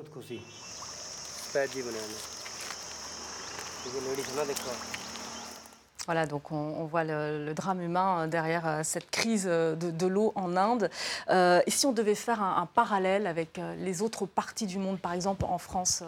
Voilà, 6.06 6.24
donc 6.24 6.52
on, 6.52 6.84
voit 6.84 7.02
le, 7.02 7.52
drame 7.52 7.82
humain 7.82 8.20
euh, 8.20 8.26
derrière 8.28 8.66
euh, 8.66 8.80
cette 8.84 9.10
crise 9.10 9.46
euh, 9.48 9.74
de, 9.74 10.06
l'eau 10.06 10.32
en 10.36 10.56
Inde. 10.56 10.88
et 11.28 11.70
si 11.70 11.84
on 11.84 11.92
devait 11.92 12.14
faire 12.14 12.42
un, 12.42 12.66
parallèle 12.66 13.26
avec 13.26 13.60
les 13.78 14.02
autres 14.02 14.24
parties 14.24 14.66
du 14.66 14.78
monde, 14.78 14.98
par 14.98 15.12
exemple 15.12 15.44
en 15.44 15.58
France, 15.58 16.02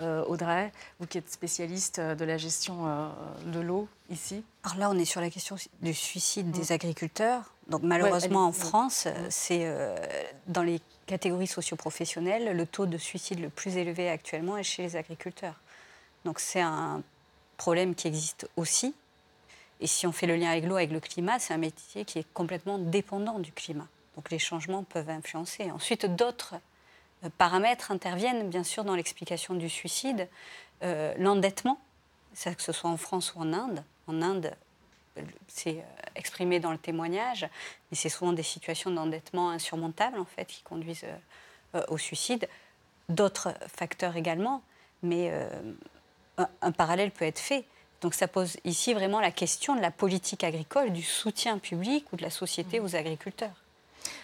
Audrey, 0.00 0.72
vous 0.98 1.06
qui 1.06 1.18
êtes 1.18 1.30
spécialiste 1.30 2.00
de 2.00 2.24
la 2.24 2.36
gestion 2.36 3.10
de 3.46 3.60
l'eau 3.60 3.88
ici? 4.10 4.42
Alors 4.64 4.78
là, 4.78 4.90
on 4.90 4.98
est 4.98 5.04
sur 5.04 5.20
la 5.20 5.30
question 5.30 5.56
du 5.82 5.94
suicide 5.94 6.50
des 6.50 6.70
mm. 6.70 6.72
agriculteurs. 6.72 7.54
Donc 7.68 7.82
malheureusement, 7.82 8.46
en 8.46 8.52
France, 8.52 9.06
c'est 9.28 9.72
dans 10.48 10.62
les 10.62 10.80
catégories 11.06 11.46
socioprofessionnelles, 11.46 12.56
le 12.56 12.66
taux 12.66 12.86
de 12.86 12.98
suicide 12.98 13.40
le 13.40 13.50
plus 13.50 13.76
élevé 13.76 14.08
actuellement 14.08 14.56
est 14.56 14.62
chez 14.62 14.82
les 14.82 14.96
agriculteurs. 14.96 15.54
Donc 16.24 16.40
c'est 16.40 16.60
un 16.60 17.02
problème 17.56 17.94
qui 17.94 18.08
existe 18.08 18.48
aussi. 18.56 18.94
Et 19.80 19.86
si 19.86 20.06
on 20.06 20.12
fait 20.12 20.26
le 20.26 20.36
lien 20.36 20.50
avec 20.50 20.64
l'eau, 20.64 20.76
avec 20.76 20.90
le 20.90 21.00
climat, 21.00 21.38
c'est 21.38 21.54
un 21.54 21.58
métier 21.58 22.04
qui 22.04 22.18
est 22.18 22.26
complètement 22.34 22.78
dépendant 22.78 23.38
du 23.38 23.52
climat. 23.52 23.88
Donc 24.16 24.30
les 24.30 24.38
changements 24.38 24.82
peuvent 24.82 25.08
influencer. 25.08 25.70
Ensuite, 25.70 26.06
d'autres 26.06 26.54
euh, 27.24 27.30
paramètres 27.38 27.90
interviennent, 27.90 28.48
bien 28.48 28.64
sûr, 28.64 28.84
dans 28.84 28.94
l'explication 28.94 29.54
du 29.54 29.68
suicide. 29.68 30.28
Euh, 30.82 31.14
l'endettement, 31.18 31.78
que 32.44 32.62
ce 32.62 32.72
soit 32.72 32.90
en 32.90 32.96
France 32.96 33.34
ou 33.34 33.40
en 33.40 33.52
Inde. 33.52 33.82
En 34.06 34.20
Inde, 34.22 34.54
c'est 35.48 35.78
euh, 35.78 36.10
exprimé 36.14 36.60
dans 36.60 36.72
le 36.72 36.78
témoignage, 36.78 37.48
mais 37.90 37.96
c'est 37.96 38.08
souvent 38.08 38.32
des 38.32 38.42
situations 38.42 38.90
d'endettement 38.90 39.50
insurmontables, 39.50 40.18
en 40.18 40.24
fait, 40.24 40.46
qui 40.46 40.62
conduisent 40.62 41.06
au 41.88 41.98
suicide. 41.98 42.48
D'autres 43.08 43.54
facteurs 43.68 44.16
également, 44.16 44.62
mais 45.02 45.32
un, 46.62 46.72
parallèle 46.72 47.10
peut 47.10 47.24
être 47.24 47.38
fait. 47.38 47.64
Donc 48.00 48.14
ça 48.14 48.28
pose 48.28 48.56
ici 48.64 48.94
vraiment 48.94 49.20
la 49.20 49.30
question 49.30 49.76
de 49.76 49.80
la 49.80 49.90
politique 49.90 50.44
agricole, 50.44 50.90
du 50.92 51.02
soutien 51.02 51.58
public 51.58 52.06
ou 52.12 52.16
de 52.16 52.22
la 52.22 52.30
société 52.30 52.80
mmh. 52.80 52.84
aux 52.84 52.96
agriculteurs. 52.96 53.62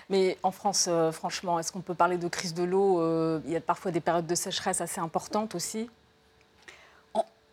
Mais 0.09 0.39
en 0.43 0.51
France, 0.51 0.87
euh, 0.89 1.13
franchement, 1.13 1.59
est-ce 1.59 1.73
qu'on 1.73 1.81
peut 1.81 1.95
parler 1.95 2.17
de 2.17 2.29
crise 2.29 2.55
de 2.55 2.63
l'eau 2.63 3.01
euh, 3.01 3.41
Il 3.45 3.53
y 3.53 3.57
a 3.57 3.61
parfois 3.61 3.91
des 3.91 4.01
périodes 4.01 4.27
de 4.27 4.35
sécheresse 4.35 4.81
assez 4.81 5.01
importantes 5.01 5.55
aussi? 5.55 5.91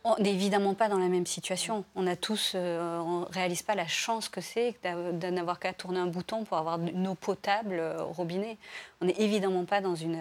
On 0.06 0.18
n'est 0.20 0.34
évidemment 0.34 0.74
pas 0.74 0.90
dans 0.90 0.98
la 0.98 1.08
même 1.08 1.26
situation. 1.26 1.86
On 1.96 2.08
a 2.08 2.18
tous, 2.18 2.54
euh, 2.56 3.00
on 3.00 3.24
réalise 3.32 3.62
pas 3.62 3.74
la 3.74 3.88
chance 3.88 4.28
que 4.28 4.42
c'est 4.42 4.76
de 4.84 5.28
n'avoir 5.30 5.60
qu'à 5.60 5.72
tourner 5.72 6.00
un 6.00 6.08
bouton 6.08 6.44
pour 6.44 6.58
avoir 6.58 6.78
une 6.78 7.08
eau 7.08 7.16
potable 7.16 7.76
euh, 7.80 8.04
au 8.04 8.12
robinet. 8.12 8.58
On 9.00 9.06
n'est 9.06 9.16
évidemment 9.18 9.64
pas 9.64 9.80
dans 9.80 9.96
une 9.96 10.20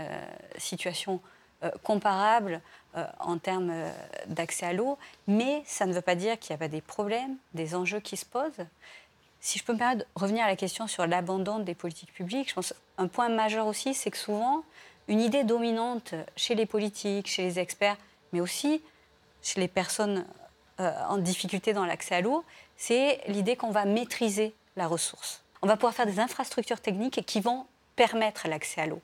situation 0.57 1.21
comparable 1.83 2.61
en 3.21 3.39
termes 3.39 3.73
d'accès 4.27 4.67
à 4.67 4.73
l'eau, 4.73 4.99
mais 5.27 5.63
ça 5.65 5.87
ne 5.87 5.93
veut 5.93 6.03
pas 6.03 6.15
dire 6.15 6.39
qu'il 6.39 6.53
n'y 6.53 6.57
a 6.57 6.59
pas 6.59 6.69
des 6.69 6.81
problèmes, 6.81 7.37
des 7.55 7.75
enjeux 7.75 8.01
qui 8.01 8.17
se 8.17 8.27
posent. 8.27 8.67
Si 9.41 9.59
je 9.59 9.65
peux 9.65 9.73
me 9.73 9.79
permettre 9.79 10.01
de 10.01 10.07
revenir 10.15 10.45
à 10.45 10.49
la 10.49 10.57
question 10.57 10.87
sur 10.87 11.07
l'abandon 11.07 11.59
des 11.59 11.75
politiques 11.75 12.13
publiques, 12.13 12.51
je 12.51 12.55
pense 12.55 12.75
un 12.99 13.09
point 13.09 13.29
majeur 13.29 13.67
aussi, 13.67 13.93
c'est 13.93 14.11
que 14.11 14.17
souvent, 14.17 14.63
une 15.09 15.21
idée 15.21 15.43
dominante 15.43 16.15
chez 16.37 16.55
les 16.55 16.67
politiques, 16.67 17.27
chez 17.27 17.43
les 17.43 17.59
experts, 17.59 17.97
mais 18.33 18.41
aussi 18.41 18.83
chez 19.43 19.61
les 19.61 19.69
personnes 19.69 20.25
euh, 20.81 20.93
en 21.09 21.19
difficulté 21.19 21.73
dans 21.73 21.85
l'accès 21.85 22.15
à 22.15 22.21
l'eau, 22.21 22.45
c'est 22.77 23.21
l'idée 23.27 23.57
qu'on 23.57 23.71
va 23.71 23.85
maîtriser 23.85 24.55
la 24.77 24.87
ressource. 24.87 25.43
On 25.61 25.67
va 25.67 25.77
pouvoir 25.77 25.95
faire 25.95 26.07
des 26.07 26.21
infrastructures 26.21 26.81
techniques 26.81 27.25
qui 27.27 27.41
vont 27.41 27.67
permettre 27.97 28.49
l'accès 28.49 28.81
à 28.81 28.87
l'eau. 28.87 29.01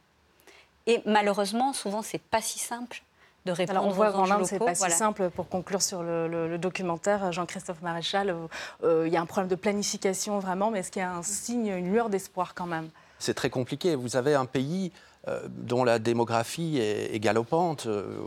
Et 0.89 1.03
malheureusement, 1.05 1.73
souvent, 1.75 2.03
c'est 2.03 2.21
pas 2.21 2.41
si 2.41 2.59
simple 2.59 3.03
de 3.45 3.53
répondre 3.53 3.79
Alors 3.79 3.91
on 3.91 3.95
voit 3.95 4.11
qu'en 4.11 4.29
Inde, 4.31 4.47
c'est 4.47 4.59
pas 4.59 4.75
si 4.75 4.91
simple. 4.91 5.31
Pour 5.31 5.49
conclure 5.49 5.83
sur 5.83 6.03
le, 6.03 6.57
documentaire, 6.57 7.31
Jean-Christophe 7.31 7.83
Maréchal, 7.83 8.31
euh, 8.31 8.47
euh, 8.85 9.07
il 9.07 9.13
y 9.13 9.17
a 9.17 9.21
un 9.21 9.27
problème 9.27 9.49
de 9.49 9.55
planification 9.55 10.39
vraiment, 10.39 10.71
mais 10.71 10.81
est-ce 10.81 10.91
qu'il 10.91 11.01
y 11.01 11.05
a 11.05 11.13
un 11.13 11.23
signe, 11.23 11.69
une 11.69 11.93
lueur 11.93 12.09
d'espoir 12.09 12.55
quand 12.55 12.67
même? 12.67 12.89
C'est 13.19 13.35
très 13.35 13.51
compliqué. 13.51 13.95
Vous 13.95 14.17
avez 14.17 14.35
un 14.35 14.47
pays 14.47 14.91
euh, 15.29 15.47
dont 15.49 15.85
la 15.85 15.99
démographie 15.99 16.79
est, 16.79 17.21
galopante. 17.21 17.87
Euh, 17.87 18.19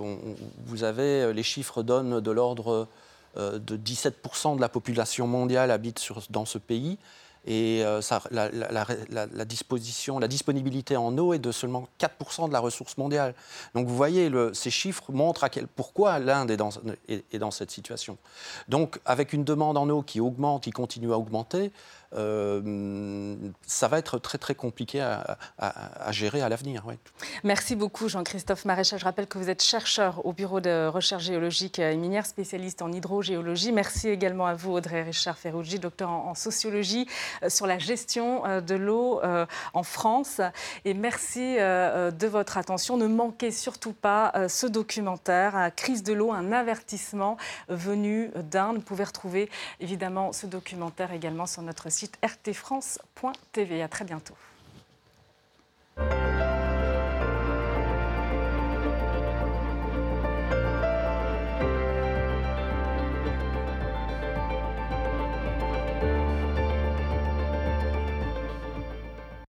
vous 0.66 0.84
avez, 0.84 1.34
les 1.34 1.44
chiffres 1.44 1.82
donnent 1.82 2.22
de 2.22 2.32
l'ordre 2.32 2.88
de 3.38 3.78
17% 3.78 4.58
de 4.58 4.62
la 4.62 4.68
population 4.68 5.26
mondiale 5.26 5.72
habite 5.72 6.06
dans 6.30 6.46
ce 6.46 6.58
pays. 6.58 6.98
Et 7.48 7.84
la, 8.32 9.46
disposition, 9.46 10.20
la 10.20 10.28
disponibilité 10.28 10.96
en 10.96 11.18
eau 11.18 11.34
est 11.34 11.40
de 11.40 11.52
seulement 11.52 11.88
4% 12.00 12.48
de 12.48 12.54
la 12.54 12.60
ressource 12.60 12.98
mondiale. 12.98 13.34
Donc 13.74 13.88
vous 13.88 13.96
voyez, 13.96 14.32
ces 14.54 14.70
chiffres 14.70 15.12
montrent 15.12 15.48
pourquoi 15.76 16.20
l'Inde 16.20 16.52
est 16.52 16.58
dans, 16.58 16.70
est 17.08 17.40
dans 17.40 17.52
cette 17.52 17.72
situation. 17.72 18.18
Donc 18.68 19.00
avec 19.06 19.34
une 19.34 19.44
demande 19.44 19.78
en 19.78 19.90
eau 19.90 20.04
qui 20.04 20.20
augmente, 20.20 20.64
qui 20.64 20.72
continue 20.72 21.12
à 21.12 21.18
augmenter, 21.18 21.72
euh, 22.14 23.36
ça 23.66 23.88
va 23.88 23.98
être 24.00 24.18
très 24.20 24.38
très 24.38 24.56
compliqué 24.56 25.02
à, 25.02 25.38
gérer 26.12 26.42
à 26.42 26.50
l'avenir. 26.50 26.84
Merci 27.44 27.76
beaucoup 27.76 28.10
Jean-Christophe 28.10 28.66
Maréchal. 28.66 29.00
Je 29.00 29.06
rappelle 29.06 29.28
que 29.28 29.38
vous 29.38 29.50
êtes 29.50 29.64
chercheur 29.64 30.26
au 30.26 30.34
Bureau 30.34 30.60
de 30.60 30.88
recherche 30.88 31.24
géologique 31.24 31.80
et 31.80 31.96
minière, 31.96 32.26
spécialiste 32.26 32.82
en 32.82 32.92
hydrogéologie. 32.92 33.72
Merci 33.72 34.10
également 34.10 34.46
à 34.46 34.54
vous 34.54 34.74
Audrey 34.74 35.04
Richard 35.04 35.38
Ferrucci, 35.38 35.80
docteur 35.80 36.10
en, 36.10 36.36
sociologie, 36.36 37.08
euh, 37.44 37.50
sur 37.50 37.68
la 37.68 37.80
gestion 37.80 38.46
euh, 38.46 38.62
de 38.62 38.76
l'eau 38.76 39.22
en 39.74 39.84
France. 39.84 40.42
Et 40.86 40.94
merci 40.94 41.56
de 41.58 42.28
votre 42.28 42.58
attention. 42.58 42.98
Ne 42.98 43.08
manquez 43.08 43.52
surtout 43.52 43.94
pas 43.94 44.34
ce 44.48 44.68
documentaire, 44.68 45.72
Crise 45.76 46.04
de 46.04 46.14
l'eau, 46.14 46.32
un 46.32 46.52
avertissement 46.52 47.38
venu 47.70 48.32
d'Inde. 48.50 48.78
Vous 48.78 48.82
pouvez 48.82 49.04
retrouver 49.04 49.50
évidemment 49.80 50.34
ce 50.34 50.46
documentaire 50.46 51.12
également 51.14 51.46
sur 51.46 51.62
notre 51.62 51.90
site 52.02 52.18
rtfrance.tv. 52.24 53.84
À 53.84 53.88
très 53.88 54.06
bientôt. 54.06 54.34